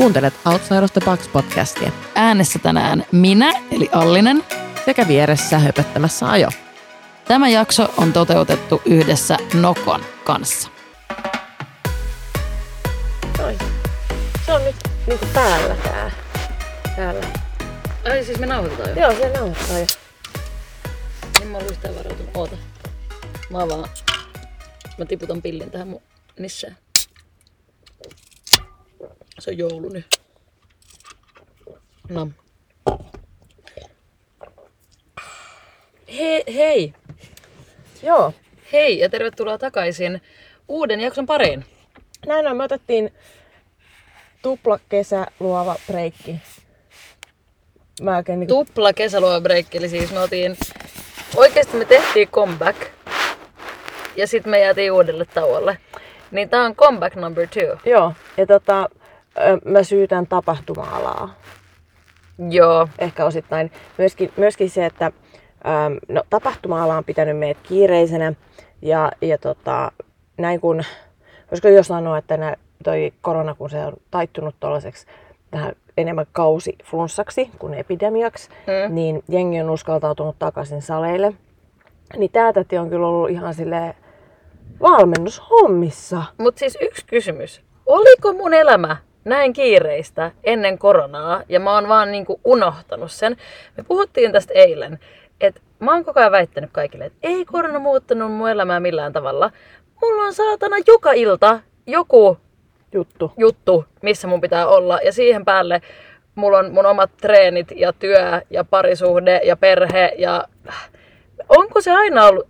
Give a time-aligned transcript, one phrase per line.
[0.00, 4.44] Kuuntelet Outside of the Box podcastia Äänessä tänään minä, eli Allinen.
[4.84, 6.48] sekä vieressä höpöttämässä ajo.
[7.28, 10.68] Tämä jakso on toteutettu yhdessä Nokon kanssa.
[13.38, 13.58] Noin.
[14.46, 14.76] Se on nyt
[15.06, 16.10] niinku päällä tää.
[16.96, 17.26] Täällä.
[18.10, 18.96] Ai siis me nauhoitetaan jo?
[18.96, 19.86] Joo, se nauhoittaa jo.
[21.38, 22.36] Niin mä oon yhtään varautunut.
[22.36, 22.56] Oota.
[23.50, 23.88] Mä vaan...
[24.98, 26.02] Mä tiputan pillin tähän mun
[26.38, 26.76] nissään.
[29.40, 30.20] Se on joulu nyt.
[32.08, 32.28] No.
[36.18, 36.94] Hei, hei!
[38.02, 38.32] Joo.
[38.72, 40.22] Hei ja tervetuloa takaisin
[40.68, 41.64] uuden jakson pariin.
[42.26, 43.12] Näin on, me otettiin
[44.42, 46.40] tupla kesä luova breikki.
[48.00, 48.54] Mä oikein niinku...
[48.54, 50.56] Tupla kesäluovabreikki, eli siis me otiin...
[51.36, 52.78] Oikeesti me tehtiin comeback.
[54.16, 55.78] Ja sitten me jäätiin uudelle tauolle.
[56.30, 57.78] Niin tää on comeback number two.
[57.84, 58.88] Joo, ja tota,
[59.64, 61.34] mä syytän tapahtuma-alaa.
[62.50, 62.88] Joo.
[62.98, 63.70] Ehkä osittain.
[63.98, 65.12] Myöskin, myöskin se, että äm,
[66.08, 68.32] no, tapahtuma-ala on pitänyt meidät kiireisenä.
[68.82, 69.92] Ja, ja tota,
[70.38, 70.82] näin kun,
[71.50, 75.06] voisiko jo sanoa, että nää, toi korona, kun se on taittunut tuollaiseksi
[75.50, 78.94] tähän enemmän kausiflunssaksi kuin epidemiaksi, Mm.
[78.94, 81.32] niin jengi on uskaltautunut takaisin saleille.
[82.16, 83.94] Niin tää täti on kyllä ollut ihan silleen
[84.80, 86.22] valmennushommissa.
[86.38, 87.62] Mut siis yksi kysymys.
[87.86, 93.36] Oliko mun elämä näin kiireistä ennen koronaa ja mä oon vaan niinku unohtanut sen.
[93.76, 94.98] Me puhuttiin tästä eilen,
[95.40, 99.50] että mä oon koko ajan väittänyt kaikille, että ei korona muuttanut mun elämää millään tavalla.
[100.02, 102.38] Mulla on saatana joka ilta joku
[102.92, 103.32] Juttu.
[103.36, 104.98] juttu, missä mun pitää olla.
[105.04, 105.82] Ja siihen päälle
[106.34, 110.12] mulla on mun omat treenit ja työ ja parisuhde ja perhe.
[110.18, 110.44] Ja
[111.48, 112.46] onko se aina ollut,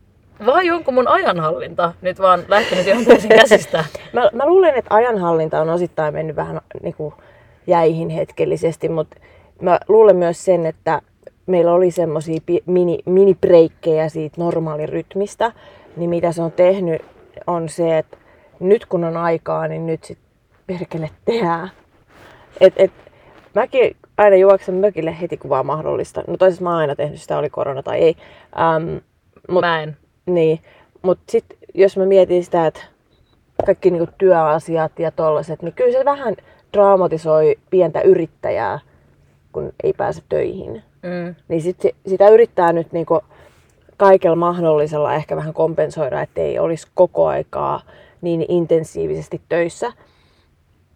[0.46, 3.84] vai onko mun ajanhallinta nyt vaan lähtenyt ihan täysin käsistä?
[4.12, 7.14] Mä, mä luulen, että ajanhallinta on osittain mennyt vähän niin kuin
[7.66, 9.16] jäihin hetkellisesti, mutta
[9.60, 11.02] mä luulen myös sen, että
[11.46, 15.52] meillä oli semmoisia mini, minibreikkejä siitä normaalirytmistä,
[15.96, 17.02] niin mitä se on tehnyt
[17.46, 18.16] on se, että
[18.60, 20.18] nyt kun on aikaa, niin nyt sit
[20.66, 21.70] perkele tehdään.
[22.60, 22.92] Et, et,
[23.54, 26.22] mäkin aina juoksen mökille heti kun vaan mahdollista.
[26.26, 28.16] No toisaalta mä oon aina tehnyt sitä, oli korona tai ei.
[28.60, 28.96] Ähm,
[29.48, 29.96] mut, Mä en.
[30.30, 30.60] Niin,
[31.02, 32.80] mutta sitten jos mä mietin sitä, että
[33.66, 36.36] kaikki niinku työasiat ja tollaset, niin kyllä se vähän
[36.72, 38.78] dramatisoi pientä yrittäjää,
[39.52, 40.82] kun ei pääse töihin.
[41.02, 41.34] Mm.
[41.48, 43.20] Niin sit, sitä yrittää nyt niinku
[43.96, 47.80] kaikella mahdollisella ehkä vähän kompensoida, ettei olisi koko aikaa
[48.20, 49.92] niin intensiivisesti töissä.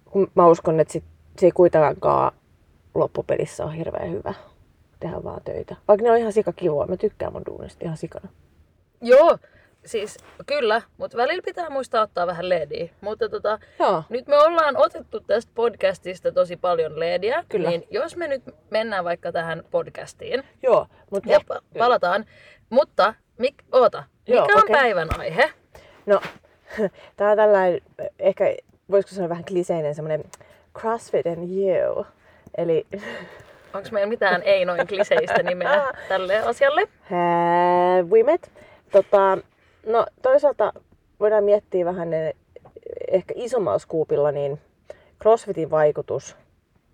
[0.04, 1.04] Kun mä uskon, että sit,
[1.38, 2.32] se ei kuitenkaan
[2.94, 4.34] loppupelissä ole hirveän hyvä
[5.00, 5.76] tehdä vaan töitä.
[5.88, 6.86] Vaikka ne on ihan sikakivoa.
[6.86, 8.28] Mä tykkään mun duunista ihan sikana.
[9.00, 9.38] Joo,
[9.84, 12.88] siis kyllä, mutta välillä pitää muistaa ottaa vähän leediä.
[13.00, 14.02] Mutta tota, Joo.
[14.08, 17.44] nyt me ollaan otettu tästä podcastista tosi paljon leediä.
[17.48, 17.68] Kyllä.
[17.70, 22.24] Niin jos me nyt mennään vaikka tähän podcastiin, Joo, mutta ja pa- palataan.
[22.70, 24.72] Mutta, mik, oota, mikä Joo, on okei.
[24.76, 25.50] päivän aihe?
[26.06, 26.20] No,
[27.16, 27.80] tää on tällainen,
[28.18, 28.54] ehkä
[28.90, 30.24] voisiko sanoa vähän kliseinen semmoinen
[30.78, 32.06] CrossFit and you.
[32.56, 32.86] Eli
[33.74, 36.80] Onko meillä mitään ei noin kliseistä nimeä tälle asialle?
[37.10, 38.50] have we met?
[38.94, 39.38] Tota,
[39.86, 40.72] no toisaalta
[41.20, 42.36] voidaan miettiä vähän ne,
[43.08, 44.60] ehkä isommalla skuupilla niin
[45.22, 46.36] CrossFitin vaikutus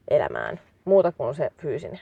[0.08, 2.00] elämään, muuta kuin se fyysinen.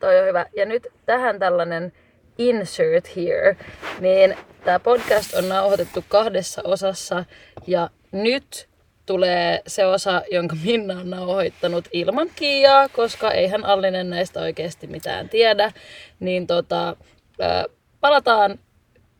[0.00, 0.46] Toi on hyvä.
[0.56, 1.92] Ja nyt tähän tällainen
[2.38, 3.56] insert here,
[4.00, 7.24] niin tämä podcast on nauhoitettu kahdessa osassa
[7.66, 8.68] ja nyt
[9.06, 15.28] tulee se osa, jonka Minna on nauhoittanut ilman Kiiaa, koska eihän Allinen näistä oikeasti mitään
[15.28, 15.72] tiedä.
[16.20, 16.96] Niin tota,
[17.40, 18.58] ö, palataan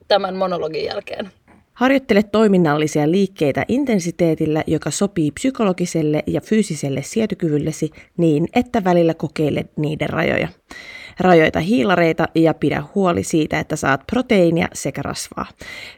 [0.07, 1.31] tämän monologin jälkeen.
[1.73, 10.09] Harjoittele toiminnallisia liikkeitä intensiteetillä, joka sopii psykologiselle ja fyysiselle sietokyvyllesi niin, että välillä kokeile niiden
[10.09, 10.47] rajoja.
[11.19, 15.45] Rajoita hiilareita ja pidä huoli siitä, että saat proteiinia sekä rasvaa.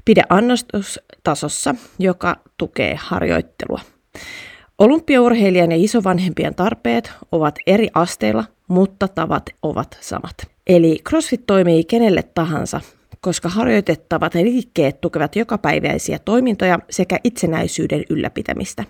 [0.06, 3.80] Pidä annostus tasossa, joka tukee harjoittelua.
[4.84, 10.36] Olympiaurheilijan ja isovanhempien tarpeet ovat eri asteilla, mutta tavat ovat samat.
[10.68, 12.82] Eli CrossFit toimii kenelle tahansa,
[13.22, 18.84] koska harjoitettavat liikkeet tukevat jokapäiväisiä toimintoja sekä itsenäisyyden ylläpitämistä.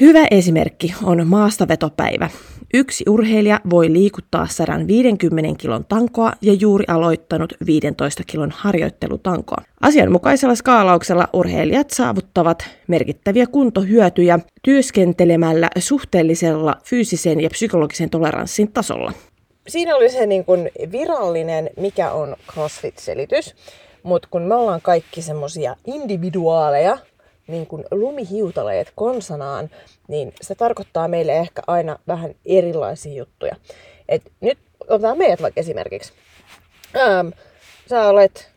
[0.00, 2.30] Hyvä esimerkki on maastavetopäivä.
[2.74, 9.62] Yksi urheilija voi liikuttaa 150 kilon tankoa ja juuri aloittanut 15 kilon harjoittelutankoa.
[9.80, 19.12] Asianmukaisella skaalauksella urheilijat saavuttavat merkittäviä kuntohyötyjä työskentelemällä suhteellisella fyysisen ja psykologisen toleranssin tasolla.
[19.68, 23.54] Siinä oli se niin kuin virallinen, mikä on CrossFit-selitys.
[24.02, 26.98] Mutta kun me ollaan kaikki semmosia individuaaleja,
[27.46, 29.70] niin kuin lumihiutaleet konsanaan,
[30.08, 33.56] niin se tarkoittaa meille ehkä aina vähän erilaisia juttuja.
[34.08, 36.12] Et nyt otetaan meidät vaikka esimerkiksi.
[36.96, 37.28] Ähm,
[37.90, 38.50] sä olet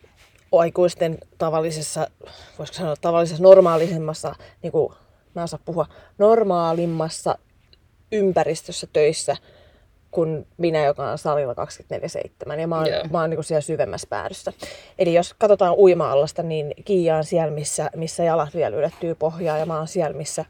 [0.52, 2.10] aikuisten tavallisessa,
[2.58, 4.92] voisiko sanoa tavallisessa normaalisemmassa, niin kuin
[5.34, 5.86] mä osaan puhua,
[6.18, 7.38] normaalimmassa
[8.12, 9.36] ympäristössä töissä
[10.10, 11.54] kuin minä, joka on salilla
[12.48, 12.60] 24-7.
[12.60, 13.04] Ja mä oon, Joo.
[13.10, 14.52] mä oon niin siellä syvemmässä päädyssä.
[14.98, 19.66] Eli jos katsotaan uima-allasta, niin Kiia on siellä, missä, missä jalat vielä ylettyy pohjaa, ja
[19.66, 20.44] mä oon siellä, missä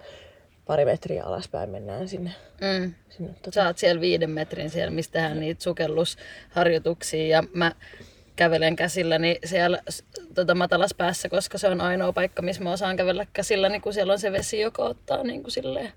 [0.67, 2.31] pari metriä alaspäin mennään sinne.
[2.61, 2.95] Mm.
[3.09, 3.55] sinne tota.
[3.55, 7.73] Sä oot siellä viiden metrin siellä, mistä tehdään niitä sukellusharjoituksia ja mä
[8.37, 9.79] kävelen käsilläni siellä
[10.35, 14.13] tota, matalas päässä, koska se on ainoa paikka, missä mä osaan kävellä käsilläni, kun siellä
[14.13, 15.93] on se vesi, joka ottaa niin kuin silleen,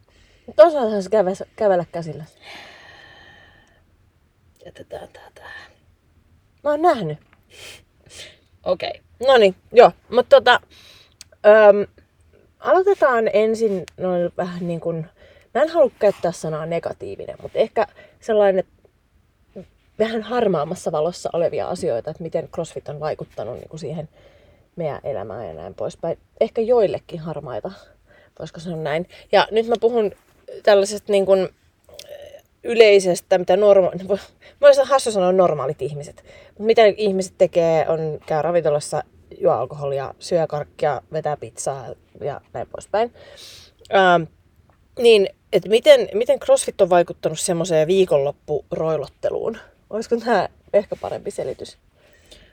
[0.45, 2.23] Mutta osaathan sä kävellä käsillä.
[4.65, 5.71] Jätetään tää tähän.
[6.63, 7.17] Mä oon nähnyt.
[8.63, 8.89] Okei.
[8.89, 9.27] Okay.
[9.27, 9.91] No niin, joo.
[10.09, 10.59] Mutta tota,
[11.45, 11.87] öm,
[12.59, 15.05] aloitetaan ensin noin vähän niin kuin,
[15.53, 17.87] mä en halua käyttää sanaa negatiivinen, mutta ehkä
[18.19, 18.63] sellainen
[19.99, 24.09] vähän harmaamassa valossa olevia asioita, että miten CrossFit on vaikuttanut niin kuin siihen
[24.75, 26.17] meidän elämään ja näin poispäin.
[26.39, 27.71] Ehkä joillekin harmaita,
[28.39, 29.09] voisiko sanoa näin.
[29.31, 30.11] Ja nyt mä puhun
[30.63, 31.49] tällaisesta niin kuin
[32.63, 33.91] yleisestä, mitä norma...
[34.61, 36.23] Mä olisin hassu sanoa normaalit ihmiset.
[36.59, 39.03] Mitä ihmiset tekee, on käy ravintolassa,
[39.37, 41.85] juo alkoholia, syö karkkia, vetää pizzaa
[42.21, 43.13] ja näin poispäin.
[43.93, 44.23] Ähm,
[44.99, 49.57] niin, että miten, miten CrossFit on vaikuttanut semmoiseen viikonloppuroilotteluun?
[49.89, 51.77] Olisiko tämä ehkä parempi selitys?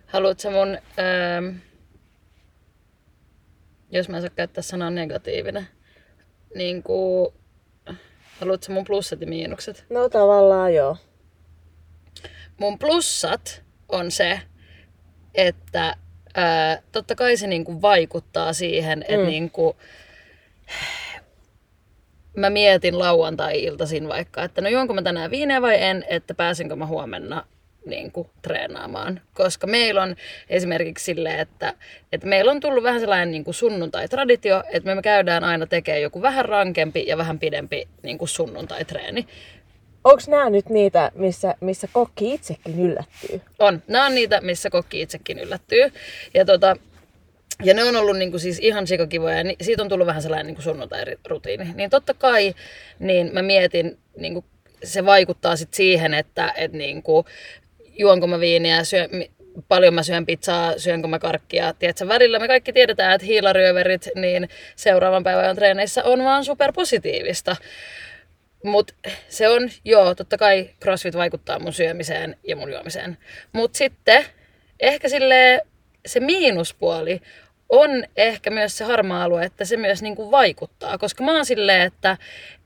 [0.06, 0.69] Haluatko mun,
[0.99, 1.56] ähm,
[3.90, 5.66] jos mä en saa käyttää sanaa negatiivinen,
[6.55, 7.34] niin kuin,
[8.40, 9.85] haluatko mun plussat ja miinukset?
[9.90, 10.96] No tavallaan joo.
[12.58, 14.40] mun plussat on se,
[15.35, 15.96] että
[16.35, 19.26] ää, totta kai se niinku vaikuttaa siihen, että Mm.
[19.26, 19.76] niinku,
[22.37, 26.87] mä mietin lauantai-iltaisin vaikka, että no juonko mä tänään viineä vai en, että pääsenkö mä
[26.87, 27.46] huomenna
[27.87, 29.21] niin kuin, treenaamaan.
[29.35, 30.17] Koska meillä on
[30.49, 31.75] esimerkiksi silleen, että,
[32.13, 36.23] että meillä on tullut vähän sellainen niin kuin sunnuntai-traditio, että me käydään aina tekemään joku
[36.23, 39.27] vähän rankempi ja vähän pidempi niin kuin sunnuntai-treeni.
[40.05, 43.41] Onko nämä nyt niitä, missä, missä kokki itsekin yllättyy?
[43.59, 43.83] On.
[43.89, 45.93] Nämä on niitä, missä kokki itsekin yllättyy.
[46.35, 46.77] Ja, tota,
[47.65, 50.63] ja ne on ollut niinku siis ihan sikakivoja ja siitä on tullut vähän sellainen niinku
[50.63, 51.73] sunnuntai-rutiini.
[51.75, 52.55] Niin totta kai
[52.99, 54.45] niin mä mietin, niinku,
[54.85, 57.25] se vaikuttaa sit siihen, että et niinku,
[57.99, 59.09] juonko mä viiniä, syö,
[59.69, 61.73] paljon mä syön pizzaa, syönkö mä karkkia.
[61.73, 67.56] Tiedätkö, välillä me kaikki tiedetään, että hiilaryöverit niin seuraavan päivän treeneissä on vaan superpositiivista.
[68.65, 68.95] Mutta
[69.29, 73.19] se on, joo, totta kai CrossFit vaikuttaa mun syömiseen ja mun juomiseen.
[73.53, 74.25] Mutta sitten
[74.81, 75.62] ehkä sille
[76.06, 77.21] se miinuspuoli
[77.69, 80.99] on ehkä myös se harmaa alue, että se myös niinku vaikuttaa.
[80.99, 82.17] Koska mä oon silleen, että,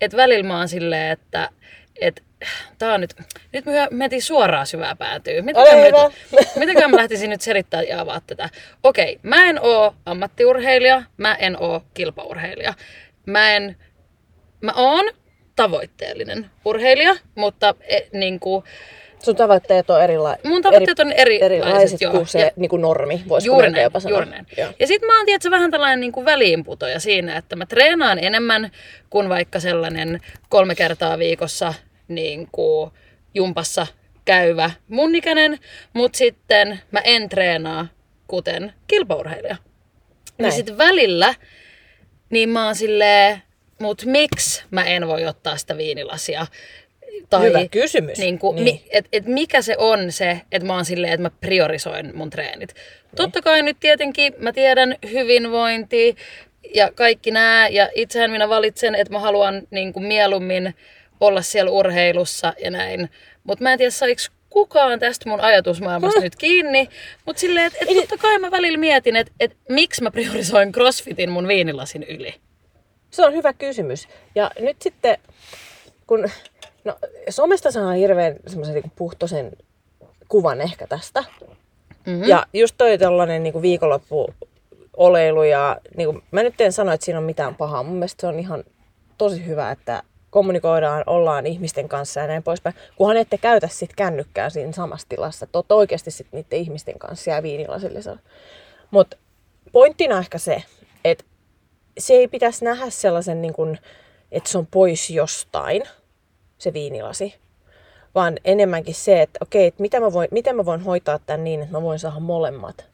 [0.01, 1.49] että välillä mä oon silleen, että,
[2.01, 2.23] että
[2.79, 3.15] tää on nyt,
[3.53, 5.43] nyt me mentiin suoraan syvää päätyy.
[5.55, 6.11] Ole hyvä.
[6.57, 8.49] nyt, mä lähtisin nyt selittää ja avaa tätä?
[8.83, 12.75] Okei, mä en oo ammattiurheilija, mä en oo kilpaurheilija.
[13.27, 13.77] Mä en
[14.61, 15.05] mä oon
[15.57, 18.65] tavoitteellinen urheilija, mutta e, niin kuin,
[19.25, 22.13] Sun tavoitteet on erila- mun tavoitteet on eri, erilaiset joo.
[22.13, 24.19] kuin se Ja- niin kuin normi, voisiko Juuri näin, jopa sanoa.
[24.19, 24.47] juuri näin.
[24.57, 24.73] Joo.
[24.81, 28.71] Ja sitten mä oon tietysti vähän tällainen niin kuin väliinputoja siinä, että mä treenaan enemmän
[29.11, 31.75] kuin vaikka sellainen kolme kertaa viikossa
[32.15, 32.91] niin kuin
[33.35, 33.87] jumpassa
[34.25, 35.59] käyvä mun ikäinen,
[35.93, 37.87] mutta sitten mä en treenaa
[38.27, 39.57] kuten kilpaurheilija.
[40.39, 40.53] Ja Näin.
[40.53, 41.35] sitten välillä,
[42.31, 43.43] niin mä oon silleen,
[43.81, 46.47] mut miksi mä en voi ottaa sitä viinilasia?
[47.31, 48.19] Tai Hyvä kysymys.
[48.19, 48.65] Niin kuin, Niin.
[48.65, 52.31] Mi, et, et mikä se on se, että mä oon silleen, että mä priorisoin mun
[52.31, 52.75] treenit.
[53.17, 56.17] Totta kai nyt tietenkin mä tiedän hyvinvointi
[56.75, 60.75] ja kaikki nämä, ja itsehän minä valitsen, että mä haluan niin kuin mieluummin
[61.23, 63.11] olla siellä urheilussa ja näin.
[63.45, 66.89] Mutta mä en tiedä, saiko kukaan tästä mun ajatusmaailmasta nyt kiinni,
[67.27, 71.31] mutta silleen, että et totta kai mä välillä mietin, että et miksi mä priorisoin crossfitin
[71.31, 72.35] mun viinilasin yli.
[73.11, 74.09] Se on hyvä kysymys.
[74.35, 75.19] Ja nyt sitten,
[76.07, 76.29] kun
[76.85, 76.97] no,
[77.31, 79.53] somesta saa hirveän semmoisen niin puhtoisen
[80.29, 81.25] kuvan ehkä tästä.
[82.07, 82.29] Mm-hmm.
[82.29, 84.35] Ja just toi tällainen niin viikonloppu
[84.97, 87.83] oleilu ja niin kuin, mä nyt en sano, että siinä on mitään pahaa.
[87.83, 88.65] Mun mielestä se on ihan
[89.19, 92.75] tosi hyvä, että kommunikoidaan, ollaan ihmisten kanssa ja näin poispäin.
[92.97, 95.45] Kunhan ette käytä sit kännykkää siinä samassa tilassa.
[95.45, 98.19] Että ootte oikeasti sit niiden ihmisten kanssa ja viinilasillisella.
[98.91, 99.17] Mutta
[99.73, 100.63] pointtina ehkä se,
[101.05, 101.25] että
[101.99, 103.79] se ei pitäisi nähdä sellaisen, niin kuin,
[104.33, 105.83] että se on pois jostain,
[106.59, 107.35] se viinilasi.
[108.15, 111.61] Vaan enemmänkin se, että okei, että mitä mä voin, miten mä voin hoitaa tämän niin,
[111.61, 112.92] että mä voin saada molemmat.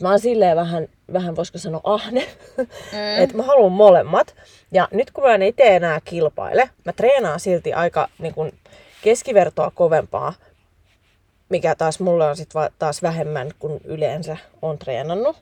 [0.00, 2.26] Mä oon silleen vähän, vähän voisiko sanoa ahne,
[2.56, 3.22] mm.
[3.22, 4.34] että mä haluan molemmat.
[4.72, 8.52] Ja nyt kun mä en itse enää kilpaile, mä treenaan silti aika niin kun,
[9.02, 10.32] keskivertoa kovempaa,
[11.48, 15.36] mikä taas mulle on sit va- taas vähemmän kuin yleensä on treenannut.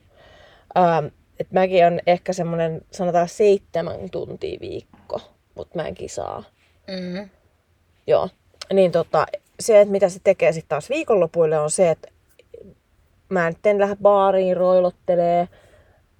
[0.77, 1.05] Ähm,
[1.39, 5.21] et mäkin on ehkä semmonen, sanotaan seitsemän tuntia viikko,
[5.55, 6.43] mutta mä en kisaa.
[6.87, 7.29] Mm.
[8.07, 8.29] Joo.
[8.73, 9.25] Niin tota,
[9.59, 12.07] se, että mitä se tekee sitten taas viikonlopuille on se, että
[13.29, 15.47] mä nyt en lähde baariin roilottelee,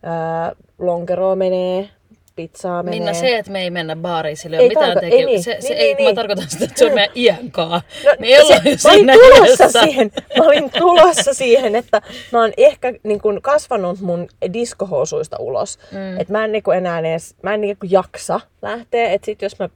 [0.04, 1.90] ää, lonkeroa menee,
[2.36, 3.00] pizzaa menee.
[3.00, 5.26] Minna, se, että me ei mennä baariin, sillä ei ole mitään tarko- tekemistä.
[5.26, 6.16] niin, se, se niin, ei, niin, mä niin.
[6.16, 7.82] tarkoitan sitä, että se on meidän iän kaa.
[8.06, 12.02] No, me ei olla se, mä olin tulossa siihen, mä olin tulossa siihen, että
[12.32, 15.80] mä oon ehkä niin kun, kasvanut mun diskohousuista ulos.
[15.92, 16.20] Mm.
[16.20, 19.10] Että mä en niin kun, enää edes, mä en niin kun, jaksa lähteä.
[19.10, 19.70] Että sit jos mä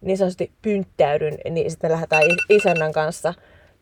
[0.00, 3.34] niin sanotusti pynttäydyn, niin sitten lähdetään isännän kanssa,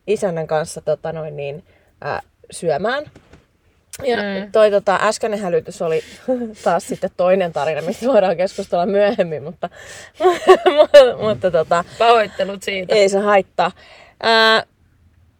[0.07, 1.63] isännän kanssa tota noin niin,
[2.01, 3.03] ää, syömään.
[4.03, 4.51] Ja mm.
[4.51, 6.03] toi tota, äskeinen hälytys oli
[6.63, 9.69] taas sitten toinen tarina, mistä voidaan keskustella myöhemmin, mutta,
[11.27, 12.95] mutta tota, Pahoittelut siitä.
[12.95, 13.71] ei se haittaa.
[14.23, 14.63] Ää,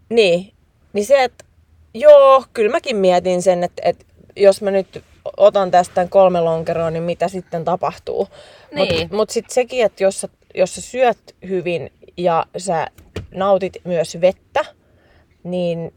[0.09, 0.53] niin,
[0.93, 1.45] niin se, että
[1.93, 5.03] joo, kyllä mäkin mietin sen, että, että jos mä nyt
[5.37, 8.27] otan tästä kolme lonkeroa, niin mitä sitten tapahtuu.
[8.71, 8.99] Niin.
[8.99, 12.87] Mutta mut sitten sekin, että jos sä, jos sä syöt hyvin ja sä
[13.33, 14.65] nautit myös vettä,
[15.43, 15.93] niin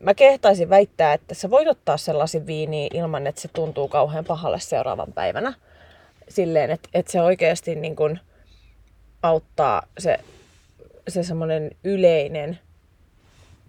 [0.00, 4.60] mä kehtaisin väittää, että sä voit ottaa sellaisen viiniä ilman, että se tuntuu kauhean pahalle
[4.60, 5.54] seuraavan päivänä.
[6.28, 8.18] Silleen, että, että se oikeasti niin kun
[9.22, 10.18] auttaa se,
[11.08, 12.58] se semmoinen yleinen,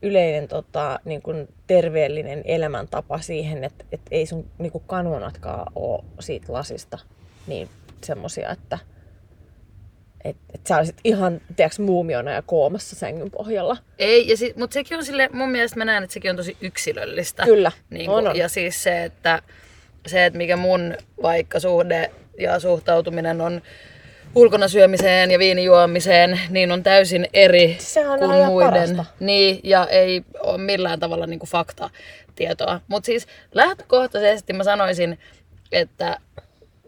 [0.01, 6.03] yleinen tota, niin kun terveellinen elämäntapa siihen, että, että ei sun niin kun kanonatkaan ole
[6.19, 6.97] siitä lasista
[7.47, 7.69] niin
[8.03, 8.77] semmosia, että
[10.29, 13.77] et, et sä olisit ihan, tiedätkö, muumiona ja koomassa sängyn pohjalla.
[14.00, 16.57] Ei, ja si- mutta sekin on sille, mun mielestä mä näen, että sekin on tosi
[16.62, 17.43] yksilöllistä.
[17.43, 18.36] Kyllä, niin on, on.
[18.36, 19.41] Ja siis se, että
[20.07, 23.62] se, että mikä mun vaikka suhde ja suhtautuminen on
[24.36, 28.72] ulkona syömiseen ja viinijuomiseen, niin on täysin eri Sehän kuin muiden.
[28.72, 29.05] parasta.
[29.19, 32.81] Niin, ja ei ole millään tavalla niin kuin faktatietoa.
[32.88, 35.19] Mutta siis lähtökohtaisesti mä sanoisin,
[35.72, 36.17] että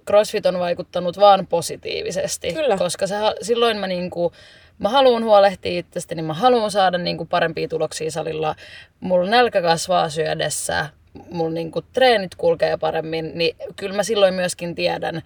[0.10, 2.54] CrossFit on vaikuttanut vaan positiivisesti.
[2.54, 2.78] Kyllä.
[2.78, 4.32] Koska se, silloin mä niinku,
[4.80, 8.56] mä haluan huolehtia itsestäni, mä haluan saada niinku parempia tuloksia salilla.
[9.00, 10.90] Mulla nälkä kasvaa syödessä,
[11.32, 15.22] mulla niinku treenit kulkee paremmin, niin kyllä mä silloin myöskin tiedän,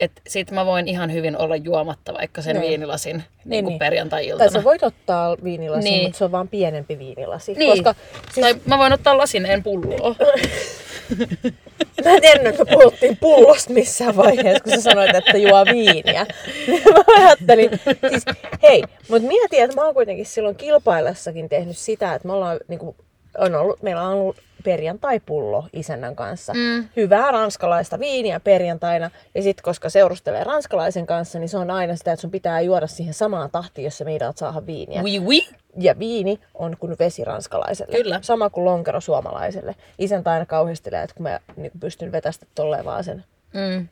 [0.00, 2.68] että sit mä voin ihan hyvin olla juomatta vaikka sen Niin.
[2.68, 4.50] viinilasin niin, Niin, niin perjantai-iltana.
[4.50, 6.02] Tai sä voit ottaa viinilasin, niin.
[6.02, 7.54] mutta se on vaan pienempi viinilasi.
[7.54, 7.70] Niin.
[7.70, 7.94] Koska
[8.32, 8.46] siis...
[8.46, 10.14] Tai mä voin ottaa lasin, en pulloa.
[12.04, 16.26] mä en tiedä, että puhuttiin pullosta missään vaiheessa, kun sä sanoit, että juo viiniä.
[16.68, 17.70] mä ajattelin,
[18.10, 18.24] siis
[18.62, 22.96] hei, mutta mieti, että mä oon kuitenkin silloin kilpaillessakin tehnyt sitä, että me ollaan niinku,
[23.38, 26.54] on ollut, meillä on ollut perjantai-pullo isännän kanssa.
[26.54, 26.88] Mm.
[26.96, 29.10] Hyvää ranskalaista viiniä perjantaina.
[29.34, 32.86] Ja sitten koska seurustelee ranskalaisen kanssa, niin se on aina sitä, että sun pitää juoda
[32.86, 35.02] siihen samaan tahtiin, jos sä meidät saada viiniä.
[35.02, 35.48] Oui, oui.
[35.78, 37.96] Ja viini on kuin vesi ranskalaiselle.
[37.96, 38.18] Kyllä.
[38.22, 39.74] Sama kuin lonkero suomalaiselle.
[39.98, 43.24] Isäntä aina kauhistelee, että kun mä niin pystyn vetästä tolleen vaan sen.
[43.54, 43.88] Mm.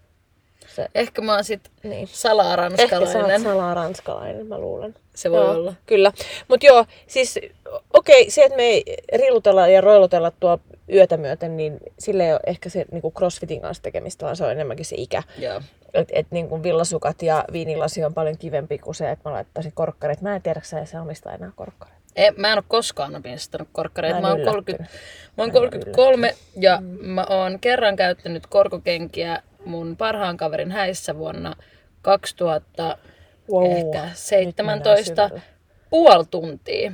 [0.75, 2.09] Se, Ehkä mä oon sit Niin.
[2.13, 3.43] salaa Ehkä sä oot ranskalainen.
[3.43, 4.95] salaa ranskalainen, mä luulen.
[5.15, 5.75] Se voi joo, olla.
[5.87, 6.13] Kyllä.
[6.49, 7.39] Mutta joo, siis
[7.93, 10.59] okei, okay, se, että me ei rilutella ja roilotella tuo
[10.93, 14.53] yötä myöten, niin sille ei ole ehkä se niin crossfitin kanssa tekemistä, vaan se on
[14.53, 15.23] enemmänkin se ikä.
[15.39, 15.61] Joo.
[15.95, 20.21] Että et, niin villasukat ja viinilasi on paljon kivempi kuin se, että mä laittaisin korkkarit.
[20.21, 22.01] Mä en tiedä, sä se omistaa enää korkkareita.
[22.17, 24.21] Ei, mä en ole koskaan opistanut korkkareita.
[24.21, 24.91] Mä Mä, oon 30, yllättynyt.
[25.37, 31.19] mä oon Mä en 33 ja mä oon kerran käyttänyt korkokenkiä mun parhaan kaverin häissä
[31.19, 31.57] vuonna
[32.03, 32.99] 2000
[33.53, 35.43] Wow, ehkä nyt mennään 17 syvälle.
[35.91, 36.93] puoli tuntia.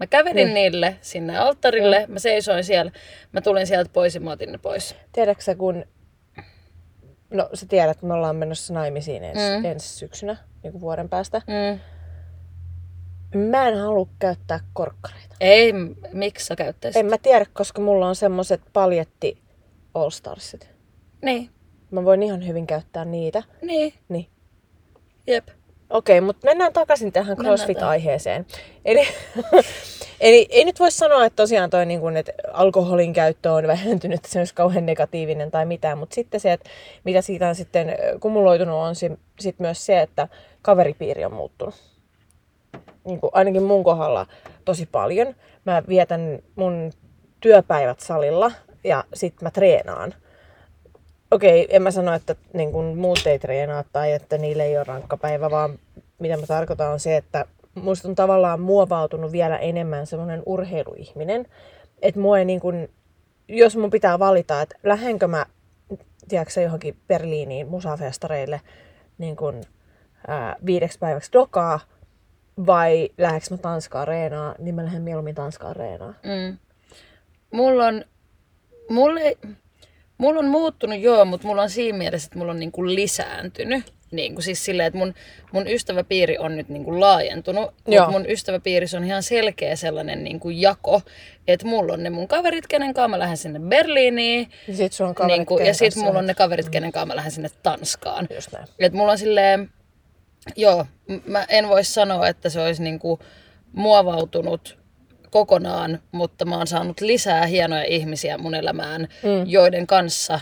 [0.00, 0.54] Mä kävelin Niin.
[0.54, 2.92] niille sinne alttarille, mä seisoin siellä,
[3.32, 4.96] mä tulin sieltä pois ja mä otin ne pois.
[5.12, 5.84] Tiedätkö sä, kun...
[7.30, 9.58] No sä tiedät, että me ollaan menossa naimisiin ensi, Mm.
[9.58, 9.64] mm.
[9.64, 11.42] ensi syksynä, niin kuin vuoden päästä.
[11.46, 11.80] Mm.
[13.38, 15.36] Mä en halua käyttää korkkareita.
[15.40, 15.72] Ei,
[16.12, 17.00] miksi sä käyttäisit?
[17.00, 19.42] En mä tiedä, koska mulla on semmoset paljetti
[19.94, 20.71] All Starsit.
[21.22, 21.50] Niin,
[21.90, 23.42] Mä voin ihan hyvin käyttää niitä.
[23.62, 24.26] niin, Niin.
[25.26, 25.48] jep.
[25.90, 28.46] Okei, mutta mennään takaisin tähän CrossFit-aiheeseen.
[28.84, 29.08] Eli,
[30.20, 34.16] eli ei nyt voi sanoa, että tosiaan toi, niin kun, että alkoholin käyttö on vähentynyt,
[34.18, 36.70] että se olisi kauhean negatiivinen tai mitään, mutta sitten se, että
[37.04, 40.28] mitä siitä on sitten kumuloitunut, on si- sit myös se, että
[40.62, 41.74] kaveripiiri on muuttunut.
[43.04, 44.26] Niin kuin ainakin mun kohdalla
[44.64, 45.34] tosi paljon.
[45.64, 46.90] Mä vietän mun
[47.40, 48.52] työpäivät salilla
[48.84, 50.14] ja sitten mä treenaan
[51.32, 54.84] okei, en mä sano, että niin kun muut ei treenaa tai että niille ei ole
[54.84, 55.78] rankka päivä, vaan
[56.18, 61.46] mitä mä tarkoitan on se, että musta on tavallaan muovautunut vielä enemmän semmoinen urheiluihminen.
[62.02, 62.88] Että mua ei niin kun,
[63.48, 65.46] jos mun pitää valita, että lähdenkö mä,
[66.28, 68.60] tiedätkö johonkin Berliiniin musafestareille
[69.18, 69.60] niin kun,
[70.26, 71.80] ää, viideksi päiväksi dokaa,
[72.66, 76.16] vai lähdekö mä Tanska-areenaan, niin mä lähden mieluummin Tanska-areenaan.
[76.22, 76.58] Mm.
[77.50, 78.04] Mulla on,
[78.90, 79.36] mulle,
[80.22, 83.92] mulla on muuttunut joo, mutta mulla on siinä mielessä, että mulla on niinku lisääntynyt.
[84.10, 85.14] Niin kuin siis silleen, että mun,
[85.52, 88.04] mun ystäväpiiri on nyt niin kuin laajentunut, Joo.
[88.04, 91.02] mutta mun ystäväpiirissä on ihan selkeä sellainen niin kuin jako,
[91.48, 95.14] että mulla on ne mun kaverit, kenen kanssa mä lähden sinne Berliiniin, Ja sit on
[95.14, 98.28] kaverit, niin kuin, ja sit mulla on ne kaverit, kenen kanssa mä lähden sinne Tanskaan.
[98.34, 98.66] Just näin.
[98.78, 99.70] Et mulla on silleen,
[100.56, 100.86] joo,
[101.26, 103.18] mä en voi sanoa, että se olisi niinku
[103.72, 104.81] muovautunut
[105.32, 109.46] kokonaan, mutta mä oon saanut lisää hienoja ihmisiä mun elämään, mm.
[109.46, 110.40] joiden kanssa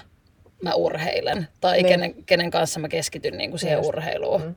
[0.62, 1.49] mä urheilen.
[1.61, 1.87] Tai Niin.
[1.87, 3.88] kenen, kenen kanssa mä keskityn niinku siihen Just.
[3.88, 4.42] urheiluun.
[4.42, 4.54] Mm.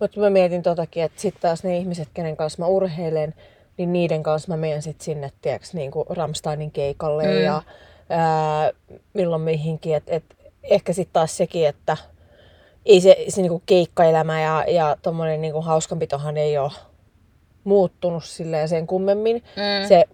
[0.00, 3.34] Mutta mä mietin totakin, että sitten taas ne ihmiset, kenen kanssa mä urheilen,
[3.76, 7.42] niin niiden kanssa mä menen sitten sinne, tiedätkö, niin kuin Ramsteinin keikalle mm.
[7.42, 7.62] ja
[8.10, 8.70] ää,
[9.14, 9.94] milloin mihinkin.
[9.94, 10.24] Et, et,
[10.62, 11.96] ehkä sitten taas sekin, että
[12.86, 16.70] ei se, se niinku keikkaelämä ja, ja tommonen niinku hauskanpitohan ei ole
[17.64, 19.36] muuttunut silleen sen kummemmin.
[19.36, 19.88] Mm.
[19.88, 20.04] Se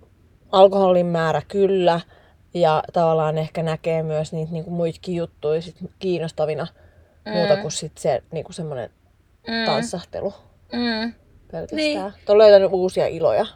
[0.53, 2.01] alkoholin määrä kyllä
[2.55, 6.67] ja tavallaan ehkä näkee myös niitä niinku muitakin juttuja sit kiinnostavina
[7.27, 7.33] mm.
[7.33, 8.91] muuta kuin sit se niinku semmoinen
[9.49, 9.65] Mm.
[9.67, 10.35] tanssahtelu
[10.73, 11.13] Mm.
[11.53, 11.77] pelkästään.
[11.77, 12.01] Niin.
[12.29, 13.47] On löytänyt uusia iloja.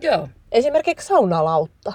[0.00, 0.28] Joo.
[0.52, 1.92] Esimerkiksi saunalautta.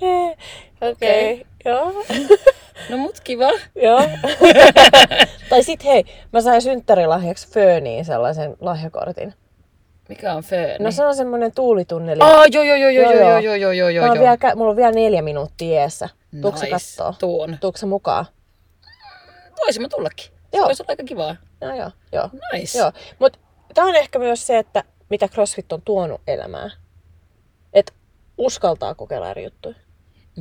[0.90, 1.44] Okei, okay.
[1.64, 1.92] joo.
[2.90, 3.50] No mut kiva.
[3.82, 4.00] joo.
[5.56, 9.34] tai sit hei, mä sain synttärilahjaksi Föniin sellaisen lahjakortin.
[10.08, 10.84] Mikä on fööni?
[10.84, 12.20] No se on semmonen tuulitunneli.
[12.22, 14.24] Aa, joo, joo, joo, joo, joo, joo, joo, joo, joo, oon joo.
[14.24, 16.08] vielä, mulla on vielä neljä minuuttia eessä.
[16.42, 16.76] Tuukse Nice.
[16.96, 17.14] kattoo?
[17.18, 17.58] Tuun.
[17.60, 18.26] Tuukse mukaan?
[19.58, 20.26] Voisin mä tullakin.
[20.26, 20.66] Se Joo.
[20.66, 21.36] voisi olla aika kivaa.
[21.60, 22.30] No joo, joo.
[22.52, 22.78] Nice.
[22.78, 23.38] Joo, mutta
[23.74, 26.72] tämä on ehkä myös se, että mitä CrossFit on tuonut elämään.
[27.72, 27.92] Että
[28.38, 29.74] uskaltaa kokeilla eri juttuja.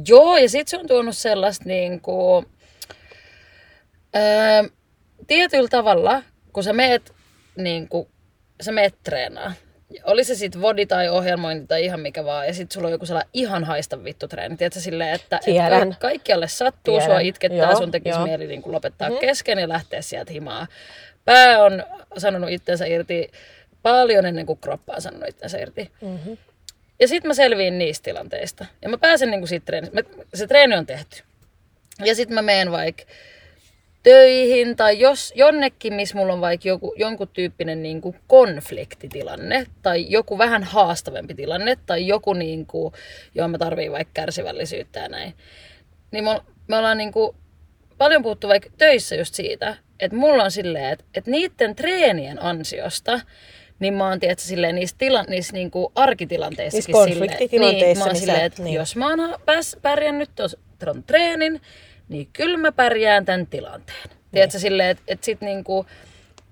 [0.07, 2.45] Joo, ja sitten se on tuonut sellaista niin kuin,
[4.15, 4.69] öö,
[5.27, 6.23] tietyllä tavalla,
[6.53, 7.13] kun sä meet,
[7.55, 8.07] niin kuin,
[8.61, 9.53] sä meet treenaa.
[10.03, 13.05] Oli se sitten vodi tai ohjelmointi tai ihan mikä vaan, ja sitten sulla on joku
[13.05, 14.57] sellainen ihan haista vittu treeni.
[14.57, 15.89] Tiedätkö silleen, että, Tiedän.
[15.89, 17.05] ka- kaikkialle sattuu, Tiedän.
[17.09, 18.27] sua itkettää, Joo, sun tekisi joo.
[18.27, 19.19] mieli niin kuin lopettaa mm-hmm.
[19.27, 20.67] kesken ja lähteä sieltä himaa.
[21.25, 21.83] Pää on
[22.17, 23.31] sanonut itsensä irti
[23.81, 25.91] paljon ennen kuin kroppa on sanonut itsensä irti.
[26.01, 26.37] Mm-hmm.
[26.99, 28.65] Ja sitten mä selviin niistä tilanteista.
[28.81, 30.03] Ja mä pääsen niinku siitä treenistä.
[30.33, 31.23] Se treeni on tehty.
[32.05, 33.03] Ja sitten mä menen vaikka
[34.05, 40.37] töihin tai jos jonnekin, missä mulla on vaikka joku, jonkun tyyppinen niinku konfliktitilanne tai joku
[40.37, 42.93] vähän haastavampi tilanne tai joku, niinku,
[43.35, 45.33] johon mä tarviin vaikka kärsivällisyyttä ja näin.
[46.11, 47.35] Niin me, me ollaan niinku
[47.97, 53.19] paljon puhuttu vaikka töissä just siitä, että mulla on silleen, että, että niiden treenien ansiosta
[53.79, 57.15] niin mä oon tietysti silleen niissä, tila, niissä niinku arkitilanteissakin Niissä
[57.49, 58.75] silleen, niin, mä oon missä- silleen, että niin.
[58.75, 60.29] jos mä oon pääs, pärjännyt
[60.79, 61.61] ton treenin,
[62.09, 64.03] niin kyllä mä pärjään tämän tilanteen.
[64.09, 64.31] Niin.
[64.31, 65.85] Tiedätkö silleen, että et sit niinku,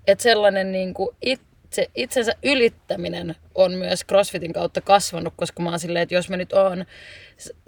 [0.06, 6.02] et sellainen niinku itse, itsensä ylittäminen on myös CrossFitin kautta kasvanut, koska mä oon silleen,
[6.02, 6.84] että jos mä nyt oon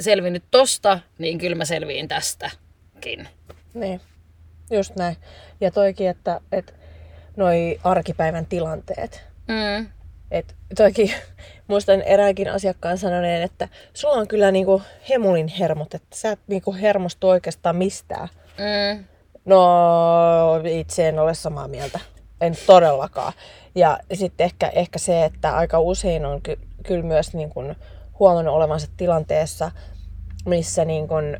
[0.00, 3.28] selvinnyt tosta, niin kyllä mä selviin tästäkin.
[3.74, 4.00] Niin,
[4.70, 5.16] just näin.
[5.60, 6.72] Ja toikin, että, että
[7.36, 9.24] noi arkipäivän tilanteet.
[9.48, 9.86] Mm.
[10.30, 11.12] Et toikin,
[11.68, 16.74] muistan eräänkin asiakkaan sanoneen, että sulla on kyllä niinku hemulin hermot, että sä et niinku
[16.74, 18.28] hermostu oikeastaan mistään.
[18.58, 19.04] Mm.
[19.44, 19.66] No,
[20.64, 22.00] itse en ole samaa mieltä.
[22.40, 23.32] En todellakaan.
[23.74, 27.74] Ja sitten ehkä, ehkä se, että aika usein on ky- kyllä myös niin kun
[28.18, 29.70] huomannut olevansa tilanteessa,
[30.46, 31.36] missä niin kun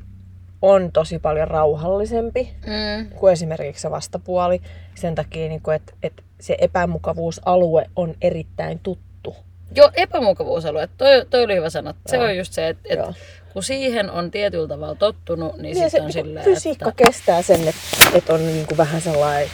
[0.63, 3.09] on tosi paljon rauhallisempi Mm.
[3.11, 4.61] kuin esimerkiksi se vastapuoli.
[4.95, 9.37] Sen takia, niin että, että se epämukavuusalue on erittäin tuttu.
[9.75, 10.89] Joo, epämukavuusalue.
[10.99, 11.95] Toi, toi oli hyvä sanoa.
[12.07, 12.25] Se Joo.
[12.25, 13.09] on just se, että, Joo.
[13.09, 13.21] että
[13.53, 17.05] kun siihen on tietyllä tavalla tottunut, niin Ja sitten on niin silleen, fysiikka että...
[17.05, 17.81] kestää sen, että,
[18.15, 19.49] että on niin kuin vähän sellainen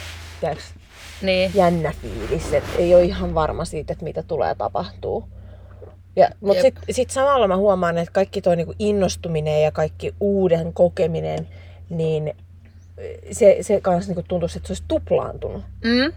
[1.21, 1.51] Niin.
[1.55, 5.27] jännä fiilis, ei ole ihan varma siitä, että mitä tulee tapahtuu.
[6.15, 10.73] Ja, mutta sitten sit samalla mä huomaan, että kaikki tuo niinku innostuminen ja kaikki uuden
[10.73, 11.47] kokeminen,
[11.89, 12.33] niin
[13.31, 15.63] se, se kanssa niinku tuntuisi, että se olisi tuplaantunut.
[15.83, 16.13] Mm.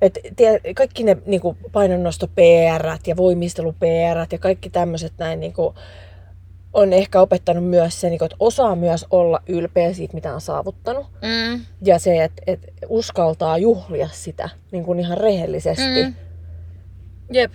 [0.00, 5.74] Et, tie, kaikki ne niinku, painonnosto PR ja voimistelu PR ja kaikki tämmöiset näin niinku,
[6.72, 11.06] on ehkä opettanut myös se, niinku, että osaa myös olla ylpeä siitä, mitä on saavuttanut.
[11.22, 11.64] Mm.
[11.82, 16.04] Ja se, että et uskaltaa juhlia sitä niin kuin ihan rehellisesti.
[16.04, 16.14] Mm.
[17.32, 17.52] Jep.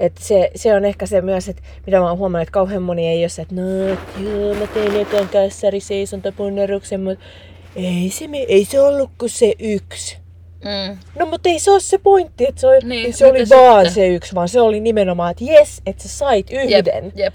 [0.00, 3.08] Et se, se on ehkä se myös, että mitä mä oon huomannut, että kauhean moni
[3.08, 7.24] ei ole se, että no, et joo, mä tein ekan kässäri seisontapunneruksen, mutta
[7.76, 10.18] ei se, me, ei se ollut kuin se yksi.
[10.64, 10.98] Mm.
[11.18, 13.94] No mutta ei se ole se pointti, että se, oli, Niin, se oli vaan sitten?
[13.94, 16.70] se yksi, vaan se oli nimenomaan, että jes, että sä sait yhden.
[16.70, 17.34] Jep, jep.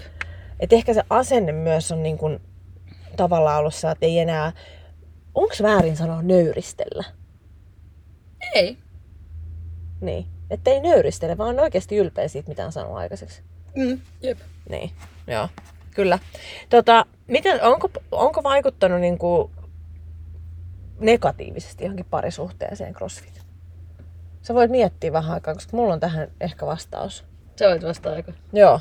[0.60, 2.40] Että ehkä se asenne myös on niin kuin,
[3.16, 4.52] tavallaan ollut se, että ei enää...
[5.34, 7.04] Onko väärin sanoa nöyristellä?
[8.54, 8.76] Ei.
[10.00, 10.26] Niin.
[10.52, 13.42] Että ei nöyristele, vaan on oikeasti ylpeä siitä, mitä on sanonut aikaiseksi.
[13.76, 14.00] Mm.
[14.22, 14.38] Jep.
[14.68, 14.90] Niin,
[15.26, 15.48] joo.
[15.94, 16.18] Kyllä.
[16.70, 19.50] Tota, miten, onko, onko vaikuttanut niin kuin
[21.00, 23.42] negatiivisesti johonkin parisuhteeseen CrossFit?
[24.42, 27.24] Sä voit miettiä vähän aikaa, koska mulla on tähän ehkä vastaus.
[27.58, 28.32] Sä voit vasta aika.
[28.52, 28.80] Joo.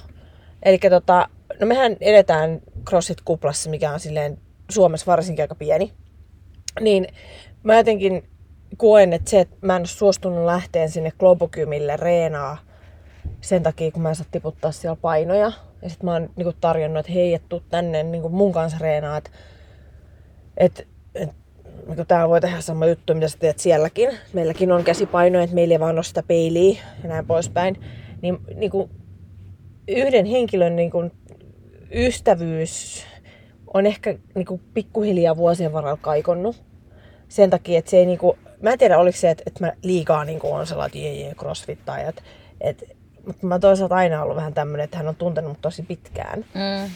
[0.63, 1.29] Eli tota,
[1.59, 4.37] no mehän edetään CrossFit-kuplassa, mikä on silleen
[4.69, 5.93] Suomessa varsinkin aika pieni.
[6.79, 7.07] Niin
[7.63, 8.30] mä jotenkin
[8.77, 12.57] koen, että se, että mä en suostunut lähteen sinne Globokymille reenaa
[13.41, 15.51] sen takia, kun mä en saa tiputtaa siellä painoja.
[15.81, 19.17] Ja sitten mä oon niinku tarjonnut, että hei, et tuu tänne niinku mun kanssa reenaa,
[19.17, 19.29] että
[20.57, 21.29] et, et,
[21.87, 24.09] niinku täällä voi tehdä sama juttu, mitä sä teet sielläkin.
[24.33, 27.79] Meilläkin on käsipainoja, että meillä ei vaan ole sitä peiliä ja näin poispäin.
[28.21, 28.89] Niin niinku,
[29.87, 31.11] yhden henkilön niin kuin,
[31.91, 33.05] ystävyys
[33.73, 36.63] on ehkä niin kuin, pikkuhiljaa vuosien varrella kaikonnut.
[37.27, 39.73] Sen takia, että se ei niin kuin, mä en tiedä oliko se, että, että mä
[39.83, 42.23] liikaa niin kuin, on sellainen, että jee, jee, crossfittajat.
[42.61, 42.83] Et,
[43.25, 46.39] mutta mä toisaalta aina ollut vähän tämmönen, että hän on tuntenut mut tosi pitkään.
[46.39, 46.91] Mm.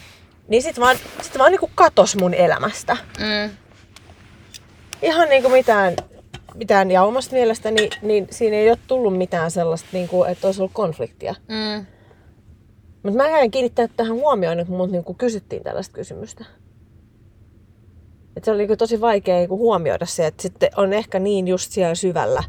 [0.48, 2.98] Niin sit vaan, sit vaan niinku katos mun elämästä.
[3.20, 3.50] Mm.
[5.02, 5.96] Ihan niinku mitään,
[6.54, 10.74] mitään ja omasta mielestäni, niin siinä ei ole tullut mitään sellaista, niinku, että olisi ollut
[10.74, 11.36] konfliktia.
[11.48, 11.86] Mm.
[13.04, 16.46] Mutta mä en kiinnittänyt tähän huomioon, että mut niinku kysyttiin tällaista kysymystä.
[18.36, 21.72] Et se oli niinku tosi vaikea niinku huomioida se, että sitten on ehkä niin just
[21.72, 22.44] siellä syvällä,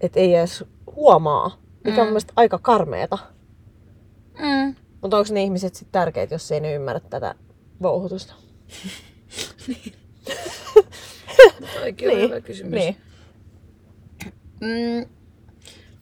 [0.00, 0.64] että ei edes
[0.96, 3.18] huomaa, mikä on mun mielestä aika karmeeta.
[4.38, 4.74] Mm.
[5.02, 7.34] Mutta onko ne ihmiset sitten tärkeitä, jos ei ne ymmärrä tätä
[7.82, 8.34] vouhutusta?
[11.80, 12.74] Toikin on hyvä kysymys.
[12.74, 12.96] Niin.
[14.60, 15.06] Mm,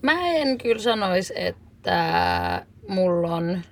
[0.03, 3.63] mä en kyllä sanoisi, että mulla on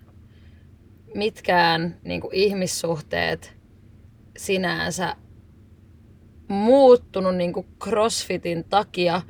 [1.14, 3.56] mitkään niin kuin ihmissuhteet
[4.36, 5.16] sinänsä
[6.48, 9.22] muuttunut niin kuin CrossFitin takia.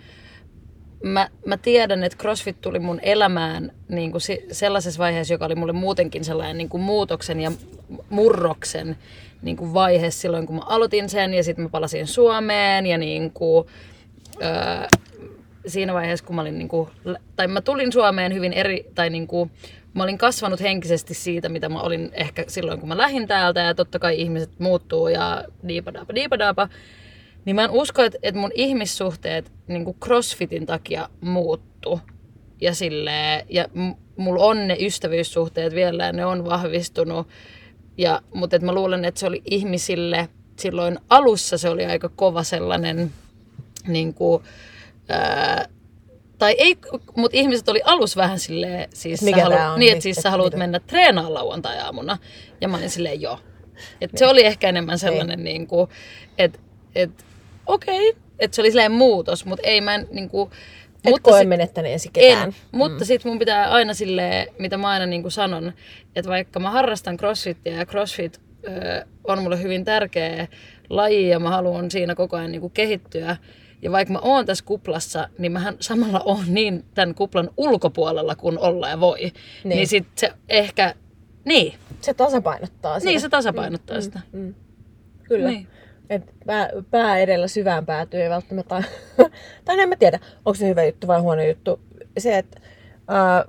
[1.04, 5.72] Mä, mä tiedän, että CrossFit tuli mun elämään niin kuin sellaisessa vaiheessa, joka oli mulle
[5.72, 7.52] muutenkin sellainen niin kuin muutoksen ja
[8.11, 8.96] murroksen
[9.42, 13.31] niin kuin vaihe silloin, kun mä aloitin sen ja sitten mä palasin Suomeen ja niin
[13.31, 13.66] kuin,
[14.42, 14.87] öö,
[15.66, 16.90] siinä vaiheessa, kun mä olin niinku,
[17.37, 19.50] tai mä tulin Suomeen hyvin eri, tai niinku,
[19.94, 23.74] mä olin kasvanut henkisesti siitä, mitä mä olin ehkä silloin, kun mä lähdin täältä, ja
[23.74, 26.68] totta kai ihmiset muuttuu, ja diipadaapa, diipadaapa,
[27.44, 32.01] niin mä en usko, että, että mun ihmissuhteet niinku crossfitin takia muuttu.
[32.61, 33.64] Ja silleen, ja
[34.16, 37.29] mulla on ne ystävyyssuhteet vielä, ja ne on vahvistunut,
[37.98, 42.42] ja, mutta et mä luulen, että se oli ihmisille, silloin alussa se oli aika kova
[42.42, 43.12] sellainen,
[43.87, 44.42] niin kuin,
[45.09, 45.68] ää,
[46.38, 46.79] tai ei,
[47.16, 49.81] mutta ihmiset oli alus vähän silleen, siis Mikä sä tää on?
[49.81, 50.59] niin, että siis sä haluat mitä?
[50.59, 52.18] mennä treenaamaan lauantai-aamuna.
[52.61, 53.38] Ja mä olin silleen, joo.
[54.01, 55.90] Et se oli ehkä enemmän sellainen, niin kuin,
[56.38, 56.59] että
[56.94, 57.24] et,
[57.68, 60.50] okei, okay, että se oli silleen muutos, mutta ei mä en, niin kuin,
[61.04, 62.48] Et mutta koe sit- menettäneesi ketään.
[62.48, 63.07] en, mutta mm.
[63.07, 65.72] sitten mun pitää aina silleen, mitä mä aina niin kuin sanon,
[66.16, 70.48] että vaikka mä harrastan crossfitia ja crossfit ö, on mulle hyvin tärkeä
[70.90, 73.37] laji ja mä haluan siinä koko ajan niin kuin kehittyä,
[73.83, 78.59] ja vaikka mä oon tässä kuplassa, niin mähän samalla oon niin tämän kuplan ulkopuolella kuin
[78.59, 79.18] olla ja voi.
[79.20, 79.33] Niin,
[79.64, 80.94] niin sit se ehkä,
[81.44, 83.11] niin, Se tasapainottaa sitä.
[83.11, 84.20] niin se tasapainottaa sitä.
[84.33, 84.54] Mm.
[85.22, 85.48] Kyllä.
[85.48, 85.66] Niin.
[86.11, 88.83] Et pää, pää edellä syvään päätyy ei välttämättä...
[89.64, 91.81] tai en mä tiedä, onko se hyvä juttu vai huono juttu.
[92.18, 92.61] Se, että
[93.09, 93.44] ää,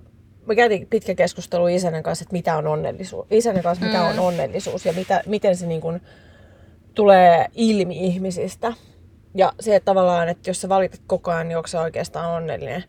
[0.45, 3.27] me käytiin pitkä keskustelu isänen kanssa, että mitä on onnellisuus.
[3.31, 6.01] Isänen kanssa, mikä on onnellisuus ja mitä, miten se niin kun
[6.93, 8.73] tulee ilmi ihmisistä.
[9.35, 12.83] Ja se, että tavallaan, että jos sä valitat koko ajan, niin onko sä oikeastaan onnellinen.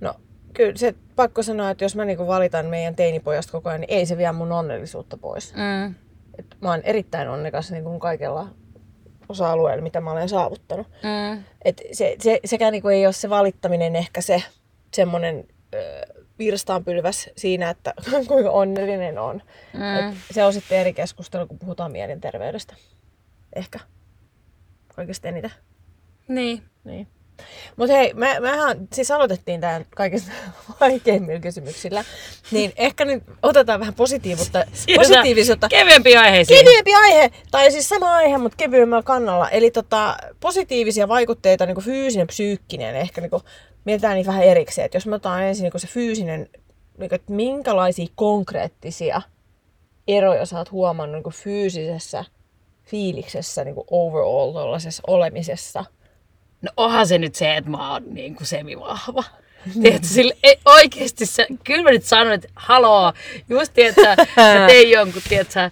[0.00, 0.14] No,
[0.52, 4.06] kyllä se pakko sanoa, että jos mä niin valitan meidän teinipojasta koko ajan, niin ei
[4.06, 5.54] se vie mun onnellisuutta pois.
[5.54, 5.94] Mm.
[6.38, 8.48] Et mä oon erittäin onnekas niin kuin kaikella
[9.28, 10.86] osa-alueella, mitä mä olen saavuttanut.
[10.86, 11.44] Mm.
[11.64, 14.42] Et se, se, sekään niin kuin ei ole se valittaminen ehkä se
[14.94, 15.48] semmoinen
[16.38, 17.94] virstaanpylväs siinä, että
[18.28, 19.42] kuinka onnellinen on.
[19.72, 20.08] Mm.
[20.08, 22.74] Et se on sitten eri keskustelu, kun puhutaan mielenterveydestä.
[23.56, 23.80] Ehkä.
[24.98, 25.50] Oikeasti eniten.
[26.28, 26.62] Niin.
[26.84, 27.08] Niin.
[27.76, 30.32] Mutta hei, me, mehän siis aloitettiin tämän kaikista
[30.80, 32.04] vaikeimmilla kysymyksillä.
[32.50, 34.64] Niin ehkä nyt otetaan vähän positiivisuutta.
[34.96, 35.68] positiivisuutta.
[35.68, 36.64] Kevyempi aiheisiin.
[36.64, 39.50] Kevyempi aihe, tai siis sama aihe, mutta kevyemmällä kannalla.
[39.50, 43.42] Eli tota, positiivisia vaikutteita, niin kuin fyysinen, psyykkinen, ehkä niin kuin,
[43.84, 44.86] mietitään niitä vähän erikseen.
[44.86, 46.48] Et jos me otetaan ensin niin se fyysinen,
[46.98, 49.22] niin kuin, että minkälaisia konkreettisia
[50.08, 52.24] eroja sä oot huomannut niin kuin fyysisessä
[52.84, 54.52] fiiliksessä, niin kuin overall
[55.06, 55.84] olemisessa
[56.64, 59.24] no onhan se nyt se, että mä oon niin kuin semivahva.
[59.82, 63.12] Tiedätkö, sille, ei, oikeesti se, kyllä mä nyt sanon, että haloo,
[63.48, 65.70] just tiedätkö, mä tein jonkun, tiedätkö,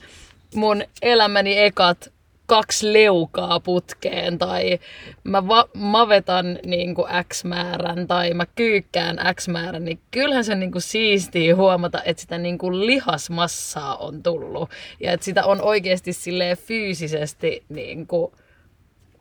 [0.54, 2.12] mun elämäni ekat
[2.46, 4.78] kaksi leukaa putkeen tai
[5.24, 10.54] mä va- mavetan niin kuin X määrän tai mä kyykkään X määrän, niin kyllähän se
[10.54, 15.62] niin kuin siistii huomata, että sitä niin kuin lihasmassaa on tullut ja että sitä on
[15.62, 18.32] oikeasti silleen fyysisesti niin kuin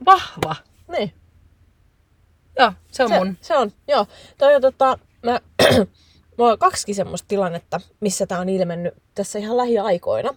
[0.06, 0.56] vahva.
[0.88, 1.14] Niin.
[2.62, 3.38] Joo, se on Se, mun.
[3.42, 4.06] se on, joo.
[4.38, 5.40] Toi on tota, mä,
[6.38, 10.36] mulla on kaksi semmoista tilannetta, missä tää on ilmennyt tässä ihan lähiaikoina.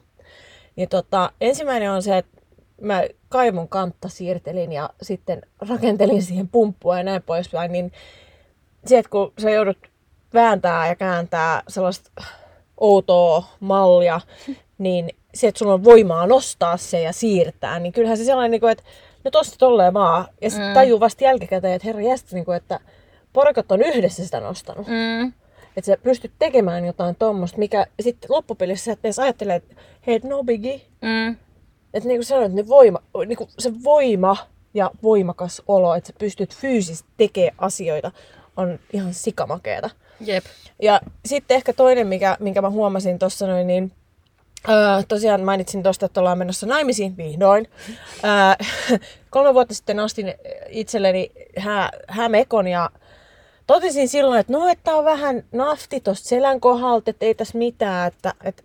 [0.77, 2.41] Niin tota, ensimmäinen on se, että
[2.81, 7.93] mä kaivon kantta siirtelin ja sitten rakentelin siihen pumppua ja näin poispäin, niin
[8.87, 9.79] se, että kun sä joudut
[10.35, 12.11] vääntää ja kääntää sellaista
[12.81, 14.21] outoa mallia,
[14.79, 18.71] niin se, että sulla on voimaa nostaa se ja siirtää, niin kyllähän se sellainen, niin
[18.71, 18.85] että
[19.25, 20.25] no tosta tolleen vaan.
[20.41, 20.75] Ja sitten Mm.
[20.75, 22.81] tajuu vasta jälkikäteen, että herra jästä, niin kuin, että
[23.33, 24.87] porukat on yhdessä sitä nostanut.
[24.87, 25.33] Mm.
[25.77, 29.75] Että sä pystyt tekemään jotain tuommoista, mikä sitten loppupelissä sä et edes ajattele, että
[30.07, 30.81] hei, no biggie.
[31.03, 31.37] Mm.
[31.95, 34.37] Että niin kuin sanoit, ne voima, niin kuin se voima
[34.75, 38.11] ja voimakas olo, että sä pystyt fyysisesti tekemään asioita,
[38.57, 39.91] on ihan sikamakeeta.
[40.21, 40.45] Jep.
[40.83, 43.93] Ja sitten ehkä toinen, mikä, minkä mä huomasin tuossa noin, niin
[44.69, 47.69] öö, tosiaan mainitsin tuosta, että ollaan menossa naimisiin vihdoin.
[48.25, 48.99] Öö,
[49.31, 50.35] kolme vuotta sitten ostin
[50.69, 52.91] itselleni hää, häämekon ja
[53.67, 58.09] totesin silloin, että no, että on vähän nafti tuosta selän kohdalta, että ei tässä mitään,
[58.09, 58.63] että, että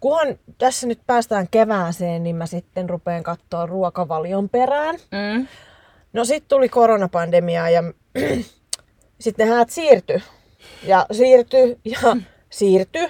[0.00, 4.94] kunhan tässä nyt päästään kevääseen, niin mä sitten rupean katsoa ruokavalion perään.
[4.94, 5.46] Mm.
[6.12, 7.82] No sitten tuli koronapandemia ja
[9.24, 10.22] sitten häät siirtyi.
[10.82, 11.98] Ja siirtyi ja
[12.50, 13.08] siirtyi.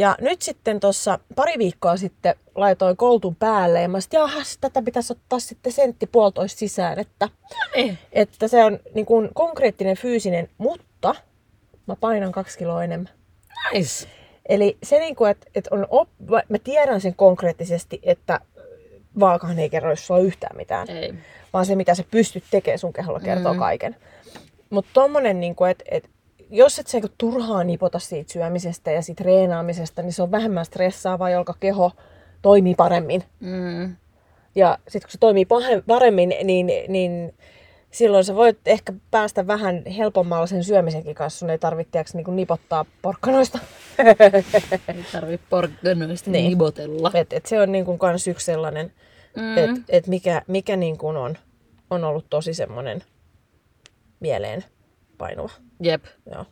[0.00, 4.82] Ja nyt sitten tuossa pari viikkoa sitten laitoin koltun päälle ja mä sitten, jahas, tätä
[4.82, 7.28] pitäisi ottaa sitten sentti puolitoista sisään, että,
[7.76, 7.98] Niin.
[8.12, 11.14] että se on niin kuin konkreettinen fyysinen, mutta
[11.86, 13.12] mä painan kaksi kiloa enemmän.
[13.72, 14.08] Nice.
[14.48, 16.08] Eli se, niin kuin, että, että on op...
[16.48, 18.40] mä tiedän sen konkreettisesti, että
[19.20, 21.14] vaakahan ei kerro jos sulla yhtään mitään Ei.
[21.52, 23.58] vaan se, mitä sä pystyt tekemään sun keholla kertoo mm.
[23.58, 23.96] kaiken.
[24.70, 26.10] Mutta tommonen, niinku, että et,
[26.50, 30.64] jos et sä niinku turhaan nipota siitä syömisestä ja siitä treenaamisesta, niin se on vähemmän
[30.64, 31.92] stressaavaa, jolka keho
[32.42, 33.24] toimii paremmin.
[33.40, 33.96] Mm.
[34.54, 35.46] Ja sitten kun se toimii
[35.86, 37.34] paremmin, niin, niin
[37.90, 41.38] silloin sä voit ehkä päästä vähän helpommalla sen syömisenkin kanssa.
[41.38, 43.58] Sun ei tarvitse niinku nipottaa porkkanoista.
[44.88, 46.42] Ei tarvi porkkanoista Niin.
[46.42, 46.50] niin.
[46.50, 47.10] nibotella.
[47.14, 48.92] et, et se on niinku kans yksi sellainen,
[49.36, 49.58] Mm.
[49.58, 51.38] että et mikä, mikä niinku on,
[51.90, 53.02] on ollut tosi semmoinen
[54.20, 54.64] mieleen
[55.18, 55.52] painuva.
[55.80, 56.04] Jep.
[56.32, 56.46] Joo.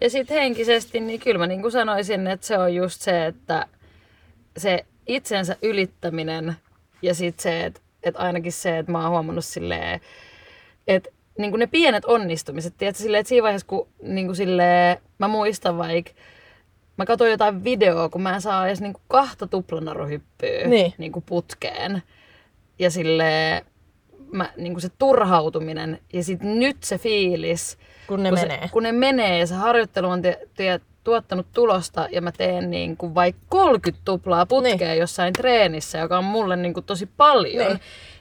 [0.00, 3.66] Ja sitten henkisesti, niin kyllä mä niin kuin sanoisin, että se on just se, että
[4.56, 6.56] se itsensä ylittäminen
[7.02, 10.00] ja sitten se, että, että ainakin se, että mä oon huomannut silleen,
[10.86, 14.96] että niin kuin ne pienet onnistumiset, tiedätkö, silleen, että siinä vaiheessa, kun niin kuin silleen,
[15.18, 16.10] mä muistan vaikka,
[16.96, 20.94] mä katsoin jotain videoa, kun mä en saa edes niin kuin kahta tuplanaruhyppyä Niin.
[20.98, 22.02] niin kuin putkeen.
[22.78, 23.66] Ja silleen,
[24.32, 28.60] mä, niin kuin se turhautuminen ja sitten nyt se fiilis, Kun ne kun menee.
[28.62, 32.70] Se, kun ne menee ja se harjoittelu on te, te, tuottanut tulosta ja mä teen
[32.70, 34.98] niin kuin vaikka 30 tuplaa putkea niin.
[34.98, 37.66] jossain treenissä, joka on mulle niin kuin tosi paljon.
[37.66, 37.80] Niin.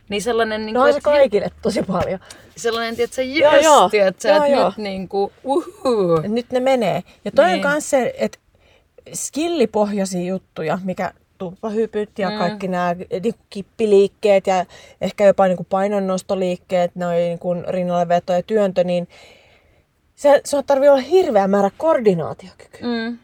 [0.10, 0.22] Niin.
[0.22, 2.19] Sellainen, niin No kuin, se kaikille tosi paljon.
[2.56, 3.89] sellainen, tiedätkö, Joo, jes, joo.
[3.93, 4.67] Joo, että joo.
[4.69, 6.17] nyt niin kuin, uhuu.
[6.24, 7.04] Et Nyt ne menee.
[7.26, 7.65] Ja toi niin.
[7.65, 8.39] On myös se, että
[9.13, 12.38] skillipohjaisia juttuja, mikä tumppahypyt ja mm.
[12.38, 14.65] kaikki nämä niinku kippiliikkeet ja
[15.02, 19.08] ehkä jopa niinku painonnostoliikkeet, noin niinku rinnalleveto ja työntö, niin
[20.15, 22.88] se, se tarvii olla hirveä määrä koordinaatiokykyä.
[22.88, 23.17] Mm.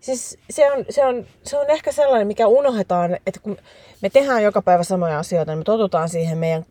[0.00, 3.56] Siis se on, se, on, se on ehkä sellainen, mikä unohdetaan, että kun
[4.02, 6.66] me tehdään joka päivä samoja asioita, niin me totutaan siihen, meidän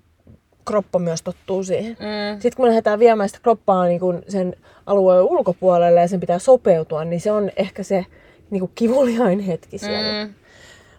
[0.66, 1.92] kroppa myös tottuu siihen.
[1.92, 2.42] Mm.
[2.42, 6.40] Sitten kun me lähdetään viemään sitä kroppaa niin kun sen alueen ulkopuolelle ja sen pitää
[6.40, 8.06] sopeutua, niin se on ehkä se
[8.50, 10.26] niin kuin kivuliain hetki siellä.
[10.26, 10.34] Mm.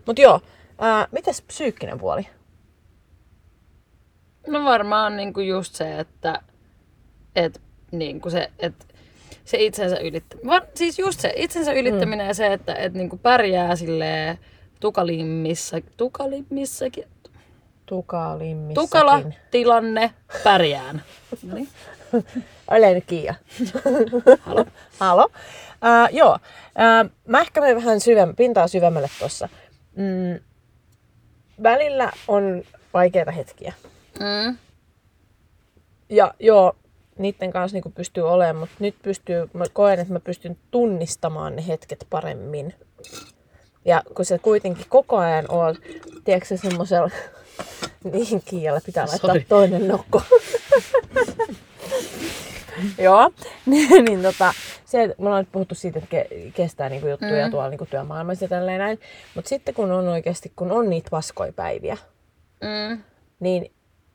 [0.08, 0.40] Mutta joo,
[0.78, 2.26] ää, mitäs psyykkinen puoli?
[4.46, 6.42] No varmaan niin kuin just se, että,
[7.36, 8.84] että niin kuin se, että
[9.44, 10.62] se itsensä ylittäminen.
[10.74, 12.28] Siis just se itsensä ylittäminen mm.
[12.28, 14.38] ja se, että, että niin kuin pärjää silleen
[14.80, 17.04] tukalimmissa, tukalimmissakin,
[17.86, 18.74] Tukalimmissakin.
[18.74, 20.10] tukala tilanne,
[20.44, 21.02] pärjään.
[21.52, 21.68] Niin.
[22.70, 23.34] Ole nyt Kiia.
[24.40, 24.64] Halo.
[25.00, 25.30] Halo.
[25.82, 26.38] Ää, joo,
[26.74, 29.48] ää, mä ehkä menen vähän syvem- pintaa syvemmälle tuossa.
[29.98, 30.40] Mm,
[31.62, 32.62] välillä on
[32.94, 33.72] vaikeita hetkiä.
[34.20, 34.56] Mm.
[36.08, 36.76] Ja joo,
[37.18, 41.66] niiden kanssa niin pystyy olemaan, mutta nyt pystyy, mä koen, että mä pystyn tunnistamaan ne
[41.66, 42.74] hetket paremmin.
[43.84, 45.76] Ja kun sä kuitenkin koko ajan oot,
[46.24, 47.10] tiedätkö semmoisella,
[48.12, 49.44] niin Kiialle pitää laittaa Sorry.
[49.48, 50.22] toinen nokko.
[52.98, 53.30] Joo,
[54.06, 54.54] niin tota,
[54.90, 57.50] se, että me ollaan nyt puhuttu siitä, että ke- kestää niinku juttuja Mm.
[57.50, 59.00] tuolla niinku työmaailmassa ja tälleen näin.
[59.34, 61.96] Mutta sitten kun on oikeasti, kun on niitä paskoja päiviä,
[62.60, 63.02] Mm.
[63.40, 63.72] niin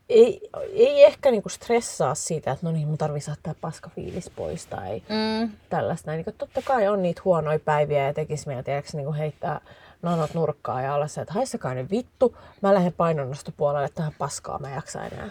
[0.09, 4.29] ei, ei ehkä niinku stressaa siitä, että no niin, mun tarvii saada tää paska fiilis
[4.29, 5.51] pois tai Mm.
[5.69, 6.11] tällaista.
[6.11, 6.23] Näin.
[6.25, 9.61] Niin totta kai on niitä huonoja päiviä ja tekisi meidän tiedätkö, niin heittää
[10.01, 14.67] nanot nurkkaa ja olla se, että haistakaa ne vittu, mä lähden painonnostopuolelle tähän paskaa, mä
[14.69, 15.29] en jaksa enää.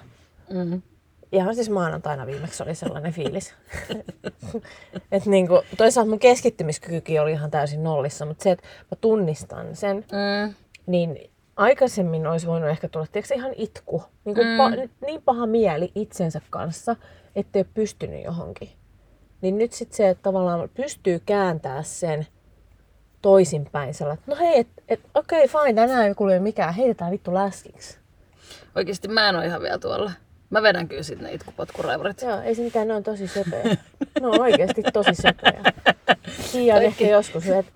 [0.50, 0.83] Mm.
[1.33, 3.55] Ihan siis maanantaina viimeksi oli sellainen fiilis.
[5.12, 9.97] että niinku, toisaalta mun keskittymiskykykin oli ihan täysin nollissa, mutta se, että mä tunnistan sen,
[9.97, 10.55] Mm.
[10.87, 14.03] niin aikaisemmin olisi voinut ehkä tulla tiedätkö, ihan itku.
[14.25, 14.59] Niin, kuin Mm.
[14.59, 16.97] pa- niin paha mieli itsensä kanssa,
[17.37, 18.71] ettei ole pystynyt johonkin.
[19.40, 22.27] Niin nyt sitten se, että tavallaan pystyy kääntämään sen
[23.23, 23.95] toisinpäin.
[23.95, 27.35] Sellainen, että no hei, et, et, okei, okay, fine, tänään ei kuule mikään, heitetään vittu
[27.35, 27.99] läskiksi.
[28.75, 30.12] Oikeesti mä en oo ihan vielä tuolla.
[30.53, 32.23] Mä vedän kyllä sit ne itkupotkuraivarit.
[32.23, 33.77] Joo, ei se mitään, ne on tosi söpöjä.
[34.21, 35.73] Ne on oikeasti tosi söpöjä.
[36.53, 37.67] Kiia on ehkä joskus vet,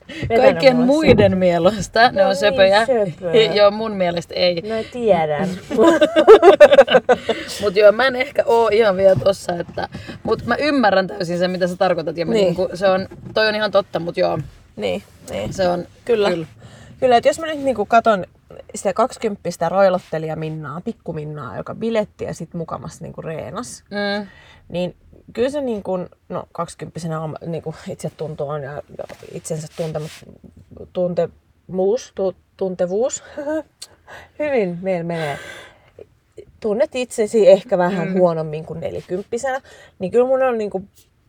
[0.42, 2.86] Kaikkien muiden mielestä ne No on niin, söpöjä.
[2.86, 3.52] söpöjä.
[3.58, 4.60] Joo, mun mielestä ei.
[4.60, 4.70] sen.
[4.76, 5.48] No tiedän.
[7.62, 9.88] Mut joo, mä en ehkä oo ihan vielä tossa, että...
[10.22, 12.16] Mut mä ymmärrän täysin sen, mitä sä tarkoitat.
[12.16, 12.44] Ja Niin.
[12.44, 14.38] niinku, se on, toi on ihan totta, mut joo,
[14.76, 15.52] niin, niin.
[15.52, 15.86] se on...
[16.04, 16.30] Kyllä.
[16.30, 16.46] Kyllä,
[17.00, 18.26] Kyllä että jos mä nyt niinku katon
[18.76, 24.26] sitä 20 roilottelija Minnaa, pikku Minnaa, joka biletti ja sitten mukamassa niinku reenas, Mm.
[24.68, 24.96] niin
[25.32, 27.00] kyllä se niin kuin, no 20
[27.46, 30.24] niin kuin itse tuntuu on ja, ja itsensä tuntemus,
[30.92, 33.24] tuntemus, tu, tuntevuus,
[34.38, 35.38] hyvin meillä menee.
[36.60, 38.14] Tunnet itsesi ehkä vähän mm.
[38.18, 39.60] huonommin kuin nelikymppisenä,
[39.98, 40.88] niin kyllä mun on niin kuin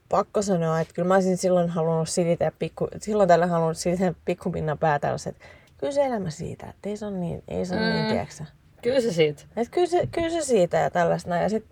[0.09, 4.77] pakko sanoa, että kyllä mä olisin silloin halunnut silitä pikku, silloin tällä halunnut silitä pikkuminnan
[4.77, 5.45] päätä, että
[5.77, 7.93] kyllä se elämä siitä, että ei se ole niin, ei se ole mm.
[7.93, 8.43] niin, tiedätkö
[8.81, 9.43] Kyllä se siitä.
[9.55, 11.35] et kyllä, se, kyllä se siitä ja tällaista.
[11.35, 11.65] Ja sit,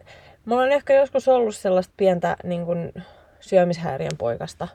[0.46, 2.94] mulla on ehkä joskus ollut sellaista pientä niin kun,
[3.40, 4.68] syömishäiriön poikasta.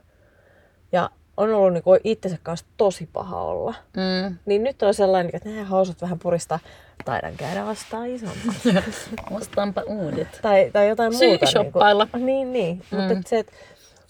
[0.92, 3.74] Ja on ollut niin kun, itsensä kanssa tosi paha olla.
[3.96, 4.36] Mm.
[4.46, 6.58] Niin nyt on sellainen, että nämä housut vähän puristaa.
[7.04, 8.54] Taidan käydä vastaan isomman.
[9.30, 10.38] Ostaanpa uudet.
[10.42, 11.46] tai, tai jotain muuta.
[11.46, 12.08] Syy-shoppailla.
[12.14, 12.82] Niin, niin, niin.
[12.90, 13.16] Mm.
[13.16, 13.52] mutta se, että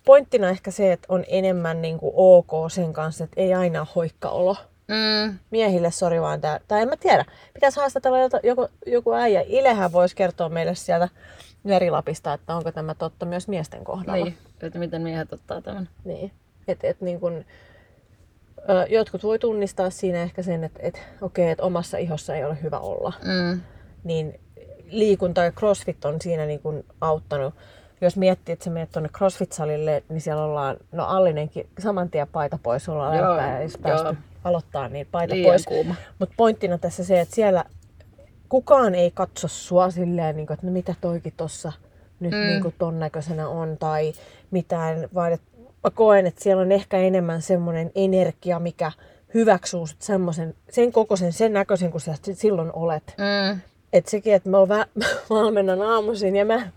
[0.05, 3.89] pointtina ehkä se, että on enemmän niin kuin ok sen kanssa, että ei aina ole
[3.95, 4.57] hoikkaolo.
[4.91, 5.39] Mm.
[5.51, 6.61] miehille sori vaan tää.
[6.69, 7.25] Tai en mä tiedä.
[7.55, 9.45] Pitäisi haastatella jota, joku, joku äijä.
[9.47, 11.09] Ilehän voisi kertoa meille sieltä
[11.63, 14.25] Merilapista, että onko tämä totta myös miesten kohdalla.
[14.25, 15.89] Niin, että miten miehet ottaa tämän.
[16.05, 16.33] niin.
[16.69, 17.45] Et, et niin kun,
[18.59, 22.45] ö, jotkut voi tunnistaa siinä ehkä sen, että et, okei, okay, että omassa ihossa ei
[22.45, 23.13] ole hyvä olla.
[23.25, 23.61] Mm.
[24.05, 24.41] Niin
[24.91, 27.55] liikunta ja crossfit on siinä niin kun auttanut.
[28.01, 32.59] Jos miettii, että sä menet tuonne crossfit-salille, niin siellä ollaan, no Allinenkin saman tien paita
[32.63, 33.15] pois, Joo,
[33.63, 34.15] jos päästy joo.
[34.45, 35.67] aloittaa, niin paita Liian pois.
[35.67, 35.95] kuuma.
[36.19, 37.65] Mutta pointtina tässä se, että siellä
[38.49, 41.73] kukaan ei katso sua silleen, niin kuin, että no mitä toikin tossa
[42.21, 42.39] nyt mm.
[42.39, 44.13] niin kuin ton näköisenä on tai
[44.51, 45.47] mitään, vaan että
[45.85, 48.93] mä koen, että siellä on ehkä enemmän semmoinen energia, mikä
[49.35, 53.15] hyväksyy sut semmoisen, sen kokoisen, sen näköisen, kun sä silloin olet.
[53.19, 53.61] Mm.
[53.93, 56.71] Että sekin, että mä oon vä- valmennan aamuisin ja mä,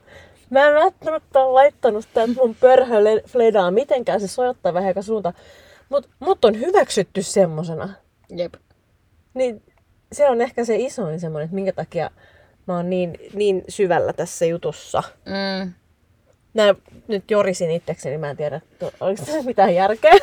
[0.53, 5.01] mä en välttämättä ole laittanut tätä mun pörhö le- fledaa mitenkään, se sojottaa vähän joka
[5.01, 5.35] suuntaan.
[5.89, 7.89] Mut, mut on hyväksytty semmosena.
[8.35, 8.53] Jep.
[9.33, 9.61] Niin
[10.11, 12.11] se on ehkä se isoin semmoinen, että minkä takia
[12.67, 15.03] mä oon niin, niin syvällä tässä jutussa.
[15.25, 15.73] Mm.
[16.53, 16.75] Nää
[17.07, 18.61] nyt jorisin itsekseni, mä en tiedä,
[18.99, 20.13] oliko tässä mitään järkeä.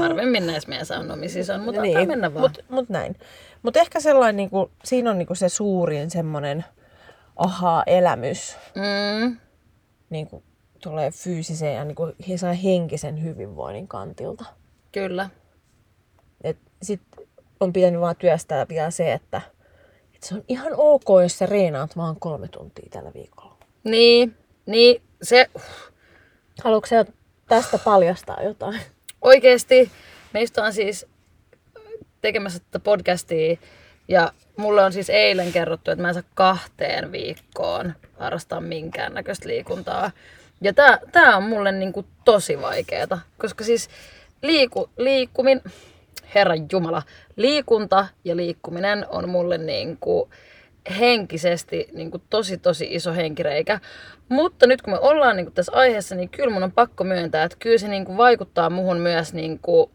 [0.00, 2.08] Harvemmin näissä meidän saunomisissa on, mutta niin.
[2.08, 2.42] mennä vaan.
[2.42, 3.16] Mut, mut näin.
[3.62, 6.64] Mutta ehkä sellainen, niinku, siinä on niinku se suurin semmoinen
[7.38, 9.36] aha-elämys, Mm.
[10.10, 10.42] niinku,
[10.82, 12.12] tulee fyysisen ja niinku,
[12.64, 14.44] henkisen hyvinvoinnin kantilta.
[14.92, 15.30] Kyllä.
[16.44, 17.00] Et sit
[17.60, 19.40] on pitänyt vaan työstää vielä se, että,
[20.14, 23.56] että se on ihan ok, jos sä reenaat vaan kolme tuntia tällä viikolla.
[23.84, 25.50] Niin, niin se
[26.64, 27.04] Haluatko sä
[27.48, 28.80] tästä paljastaa jotain?
[29.22, 29.90] oikeesti,
[30.34, 31.06] meistä on siis
[32.20, 33.56] tekemässä tätä podcastia
[34.08, 40.10] ja mulle on siis eilen kerrottu, että mä en saa kahteen viikkoon harrastaa minkäännäköistä liikuntaa.
[40.60, 43.88] Ja tää, tää on mulle niinku tosi vaikeeta, koska siis
[44.42, 45.60] liiku, liikkumin,
[46.34, 47.02] herran jumala,
[47.36, 50.30] liikunta ja liikkuminen on mulle niinku
[50.98, 53.80] henkisesti niinku tosi tosi iso henkireikä.
[54.28, 57.56] Mutta nyt kun me ollaan niinku tässä aiheessa, niin kyllä mun on pakko myöntää, että
[57.60, 59.90] kyllä se niinku vaikuttaa muhun myös niinku,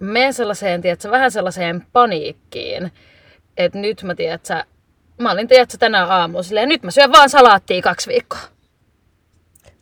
[0.00, 2.92] menen sellaiseen, tiedätkö, vähän sellaiseen paniikkiin,
[3.56, 4.64] että nyt mä tiedätkö,
[5.18, 8.40] mä olin tiedätkö, tänä aamulla silleen, nyt mä syön vaan salaattia kaksi viikkoa.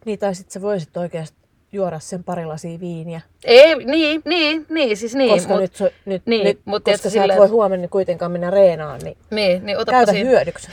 [0.04, 1.38] Niin, tai sit sä voisit oikeasti
[1.72, 3.20] juoda sen pari lasia viiniä.
[3.44, 5.30] Ei, niin, niin, niin, siis niin.
[5.30, 8.50] koska mut, nyt, so, nyt, niin, nyt mut koska sä et voi huomenna kuitenkaan mennä
[8.50, 10.30] reenaan, niin Niin, niin käytä siinä.
[10.30, 10.68] hyödyksi.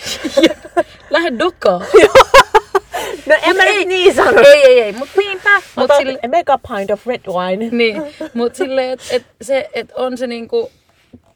[1.10, 1.82] Lähde dokaa.
[3.26, 4.42] No en mä nyt niin sano.
[4.42, 5.56] ei, ei, ei, mut niinpä.
[5.56, 7.70] Mut Ota sille, mega pint of red wine.
[7.72, 8.04] niin,
[8.34, 10.72] mut silleen, että et se, et on se niinku,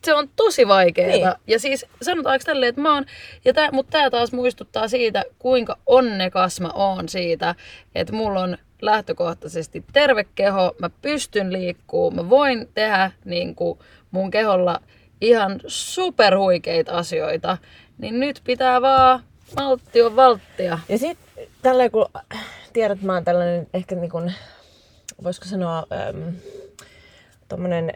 [0.06, 1.12] se on tosi vaikeeta.
[1.12, 1.36] Niin.
[1.48, 3.06] Ja siis sanotaanko tälleen, että mä oon,
[3.46, 7.56] ja tää, mut tää taas muistuttaa siitä, kuinka onnekas mä oon siitä,
[7.96, 13.80] että mulla on lähtökohtaisesti terve keho, mä pystyn liikkuu, mä voin tehdä niinku
[14.12, 14.80] mun keholla
[15.22, 17.58] ihan superhuikeita asioita,
[17.98, 19.20] niin nyt pitää vaan
[19.56, 20.80] maltti on valttia.
[20.90, 21.18] Ja sit
[21.62, 22.06] tällä kun
[22.74, 24.34] tiedät, mä oon tällainen ehkä niin kuin,
[25.24, 26.34] voisiko sanoa, äm,
[27.48, 27.94] tommonen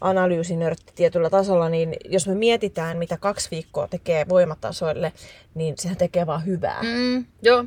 [0.00, 5.12] analyysinörtti tietyllä tasolla, niin jos me mietitään, mitä kaksi viikkoa tekee voimatasoille,
[5.54, 6.82] niin sehän tekee vaan hyvää.
[6.82, 7.24] Mm.
[7.42, 7.64] Joo.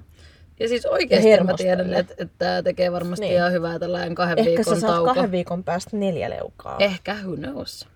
[0.59, 3.35] Ja siis oikeasti Ja mä tiedän, että, että tämä tekee varmasti Niin.
[3.35, 5.13] ihan hyvää tällainen kahden Ehkä viikon sä saat tauko.
[5.13, 7.87] kahden viikon päästä neljä leukaa Ehkä, who knows.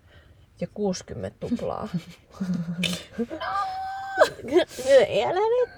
[0.62, 1.88] ja 60 tuplaa.
[5.28, 5.70] Älä nyt.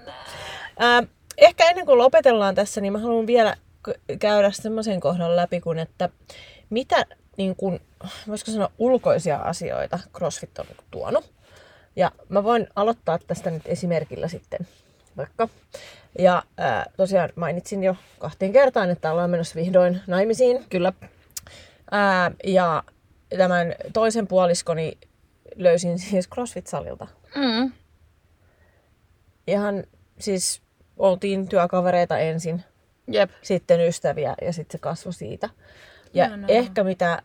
[0.80, 1.04] Ää,
[1.38, 3.56] ehkä ennen kuin lopetellaan tässä, niin mä haluan vielä
[4.20, 6.10] käydä semmoisen kohdan läpi, kun että
[6.70, 7.06] mitä
[7.38, 7.80] niin kun,
[8.28, 11.34] voisiko sanoa ulkoisia asioita CrossFit on niinku tuonut.
[11.96, 14.68] Ja mä voin aloittaa tästä nyt esimerkillä sitten
[15.18, 15.50] vaikka.
[16.20, 20.66] Ja ää, tosiaan mainitsin jo kahteen kertaan, että ollaan menossa vihdoin naimisiin.
[20.70, 20.94] Kyllä.
[21.92, 22.84] Ää, ja
[23.38, 24.98] tämän toisen puoliskoni
[25.56, 27.08] löysin siis CrossFit-salilta.
[27.36, 27.72] Mm.
[29.48, 29.84] Ihan
[30.20, 30.62] siis
[30.98, 32.64] oltiin työkavereita ensin,
[33.08, 33.32] Jep.
[33.42, 35.50] sitten ystäviä ja sitten se kasvoi siitä.
[36.14, 36.48] Ja Ihanaa.
[36.50, 37.22] ehkä mitä,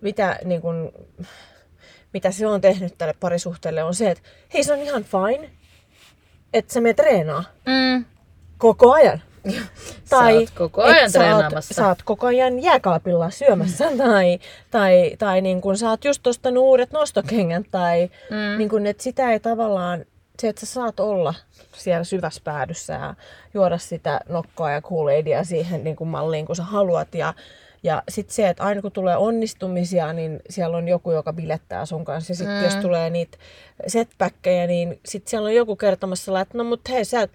[0.00, 0.92] mitä, niin kun,
[2.12, 4.22] mitä se on tehnyt tälle parisuhteelle on se, että
[4.54, 5.50] hei se on ihan fine,
[6.54, 8.04] että sä menet treenaa Mm.
[8.58, 9.22] koko ajan.
[10.04, 11.74] Sä oot koko ajan et sä oot, treenaamassa.
[11.74, 14.38] sä oot koko ajan jääkaapilla syömässä tai,
[14.70, 18.58] tai, tai niin kun sä oot just ostanut uudet nostokengät tai Mm.
[18.58, 20.04] niin kun, että sitä ei tavallaan,
[20.38, 21.34] se että sä saat olla
[21.72, 23.14] siellä syvässä päädyssä ja
[23.54, 25.08] juoda sitä nokkoa ja kool
[25.42, 27.34] siihen niin kun malliin kun sä haluat ja
[27.84, 32.04] ja sitten se, että aina kun tulee onnistumisia, niin siellä on joku, joka bilettää sun
[32.04, 32.32] kanssa.
[32.32, 32.64] Ja sitten mm.
[32.64, 33.38] jos tulee niitä
[33.86, 37.30] setbackkejä, niin sitten siellä on joku kertomassa, että no mut hei, sä et,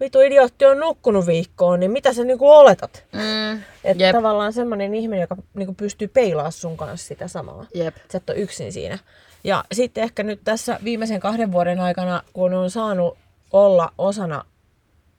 [0.00, 3.04] vitu idiootti on nukkunut viikkoon, niin mitä sä niinku oletat?
[3.12, 3.62] Mm.
[3.84, 4.12] Että Jep.
[4.12, 7.66] tavallaan semmoinen ihminen, joka niinku pystyy peilaamaan sun kanssa sitä samalla.
[7.74, 7.96] Jep.
[8.12, 8.98] Sä et ole yksin siinä.
[9.44, 13.18] Ja sitten ehkä nyt tässä viimeisen kahden vuoden aikana, kun on saanut
[13.52, 14.44] olla osana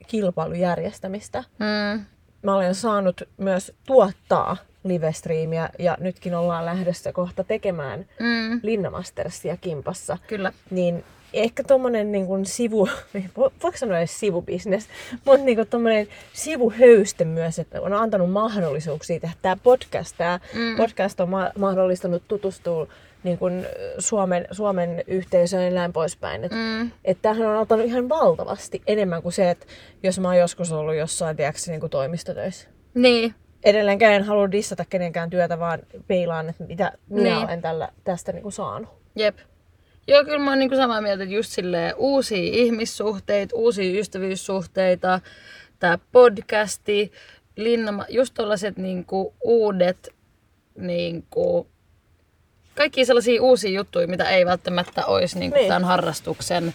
[0.07, 2.05] kilpailujärjestämistä, Mm.
[2.43, 8.59] mä olen saanut myös tuottaa livestriimiä ja nytkin ollaan lähdössä kohta tekemään Mm.
[8.63, 10.17] Linnamastersia kimpassa.
[10.27, 10.53] Kyllä.
[10.71, 11.03] Niin
[11.33, 12.85] ehkä tommonen niin kuin sivu,
[13.39, 14.87] vo- voiko sanoa edes sivubisnes,
[15.25, 20.15] mutta niin kuin tommonen sivuhöyste myös, että on antanut mahdollisuuksia tehdä tämä podcast.
[20.17, 20.77] Tämä mm.
[20.77, 22.87] podcast on ma- mahdollistanut tutustua
[23.23, 23.65] niin kuin
[23.99, 26.43] Suomen, Suomen yhteisöön ja näin poispäin.
[26.43, 26.91] Et, Mm.
[27.05, 29.65] että tämähän on antanut ihan valtavasti enemmän kuin se, että
[30.03, 32.67] jos mä oon joskus ollut jossain, tiedätkö, niin kuin toimistotöissä.
[32.93, 33.35] Niin.
[33.63, 37.45] Edelleenkään en halua dissata kenenkään työtä, vaan peilaan, että mitä minä Niin.
[37.45, 38.89] olen tällä, tästä niin kuin saanut.
[39.15, 39.37] Jep.
[40.07, 45.19] Joo, kyllä mä oon niinku samaa mieltä, että just silleen uusia ihmissuhteita, uusia ystävyyssuhteita,
[45.79, 47.11] tää podcasti,
[47.55, 50.09] linnama, just tollaset niinku uudet,
[50.77, 51.67] niinku,
[52.79, 55.51] kaikki sellaisia uusia juttuja, mitä ei välttämättä olisi Niin.
[55.51, 55.67] niin.
[55.67, 56.73] tämän harrastuksen,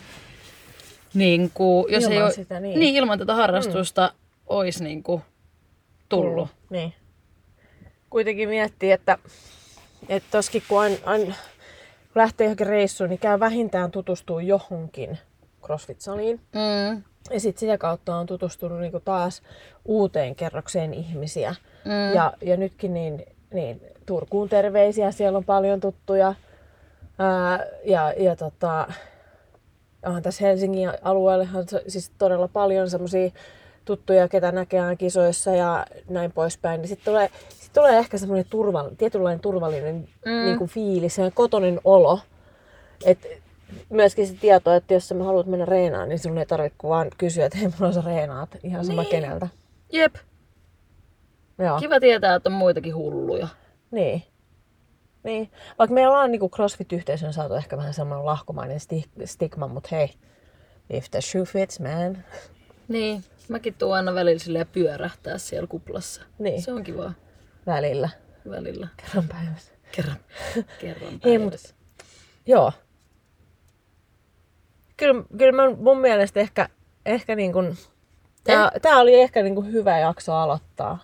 [1.15, 2.81] niinku, jos Ilman ei oo- sitä, niin.
[2.81, 4.19] niin, ilman tätä harrastusta mm.
[4.47, 5.23] olisi niinku
[6.09, 6.49] tullut.
[6.71, 6.95] Niin.
[8.11, 9.19] Kuitenkin miettii, että,
[10.09, 11.35] että toskin kun aina kun
[12.15, 15.19] lähtee johonkin reissuun, niin käy vähintään tutustua johonkin
[15.63, 16.41] CrossFit-saliin.
[16.55, 17.03] Mm.
[17.31, 19.43] Ja sitten sitä kautta on tutustunut niinku taas
[19.85, 21.55] uuteen kerrokseen ihmisiä.
[21.85, 22.15] Mm.
[22.15, 26.35] Ja, ja nytkin niin, niin Turkuun terveisiä, siellä on paljon tuttuja.
[27.19, 28.87] Ää, ja ja tota,
[30.07, 33.31] onhan tässä Helsingin alueellehan siis todella paljon semmoisia
[33.85, 36.81] tuttuja, ketä näkee kisoissa ja näin poispäin.
[36.81, 40.45] Niin sitten tulee, sit tulee ehkä semmoinen turval, tietynlainen turvallinen mm.
[40.45, 42.19] niin kuin fiilis ja kotonen olo.
[43.05, 43.19] Et
[43.91, 47.47] myöskin se tieto, että jos sä haluat mennä reenaan, niin sinun ei tarvitse vaan kysyä,
[47.47, 48.57] että hei, mulla on se reenaat.
[48.63, 49.11] Ihan sama Niin.
[49.11, 49.49] keneltä.
[49.93, 50.15] Jep.
[51.59, 51.79] Joo.
[51.79, 53.49] Kiva tietää, että on muitakin hulluja.
[53.95, 54.23] Niin.
[55.23, 55.51] Niin.
[55.79, 60.15] Vaikka meillä on niin CrossFit-yhteisön saatu ehkä vähän semmoinen lahkomainen sti- stigma, mutta hei,
[60.91, 62.25] if the shoe fits, man.
[62.89, 66.23] Niin, mäkin tuun aina välillä silleen pyörähtää siellä kuplassa.
[66.39, 66.63] Niin.
[66.63, 67.13] Se on kiva
[67.67, 68.09] Välillä.
[68.51, 68.89] välillä.
[68.97, 69.73] Kerran päivässä.
[69.93, 70.17] Kerran,
[70.81, 71.75] kerran Ei, mut- päivässä.
[72.47, 72.73] Joo.
[74.97, 76.69] Kyllä, kyllä mä, mun mielestä ehkä,
[77.07, 77.79] ehkä niin kuin,
[78.45, 80.99] tää, tää oli ehkä niin kuin hyvä jakso aloittaa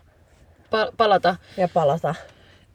[0.66, 1.36] Pa- palata.
[1.56, 2.14] ja palata.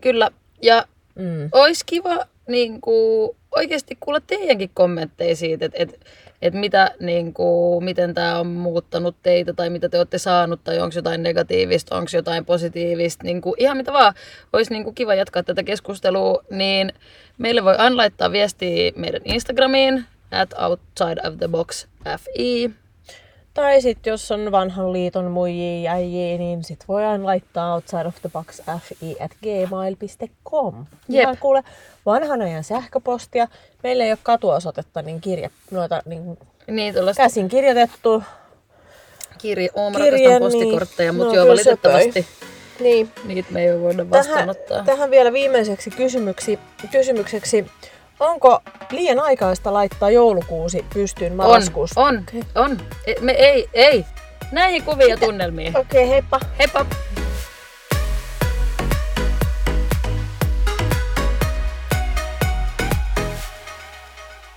[0.01, 0.31] Kyllä,
[0.61, 0.85] ja
[1.15, 1.49] Mm.
[1.51, 5.99] olisi kiva niin kuin, oikeasti kuulla teidänkin kommentteja siitä, että et,
[6.41, 10.79] että mitä, niin kuin, miten tämä on muuttanut teitä tai mitä te olette saanut tai
[10.79, 14.13] onko jotain negatiivista, onko jotain positiivista, niin kuin, ihan mitä vaan.
[14.53, 16.93] Olisi niin kuin, kiva jatkaa tätä keskustelua, niin
[17.37, 21.87] meille voi laittaa viestiä meidän Instagramiin, at outside of the box
[22.17, 22.71] fi.
[23.55, 28.05] Tai sitten jos on vanhan liiton muijia ja äijiä, niin sit voi aina laittaa outside
[28.07, 30.85] of the box fi at gmail.com.
[31.09, 31.21] Jep.
[31.21, 31.63] Ihan kuule
[32.05, 33.47] vanhan ajan sähköpostia.
[33.83, 36.37] Meillä ei ole katuosoitetta, niin kirje, noita niin
[36.67, 38.23] Niin, käsin kirjoitettu.
[39.37, 41.17] kirje, oon Kirje, rakastan postikortteja, niin.
[41.17, 42.25] mutta No, joo, valitettavasti söpöi.
[42.79, 43.11] Niin.
[43.25, 44.83] niitä me ei voida Tähän, vastaanottaa.
[44.83, 46.59] tähän vielä viimeiseksi kysymyksi,
[46.91, 47.65] kysymykseksi.
[48.19, 48.61] Onko
[48.91, 52.01] liian aikaista laittaa joulukuusi pystyyn On, marraskuussa?
[52.01, 52.23] on,
[52.55, 52.77] on.
[53.07, 54.05] E- Me ei, ei.
[54.51, 55.77] Näihin kuviin ja tunnelmiin.
[55.77, 56.39] Okei, okay, heippa.
[56.59, 56.85] Heippa!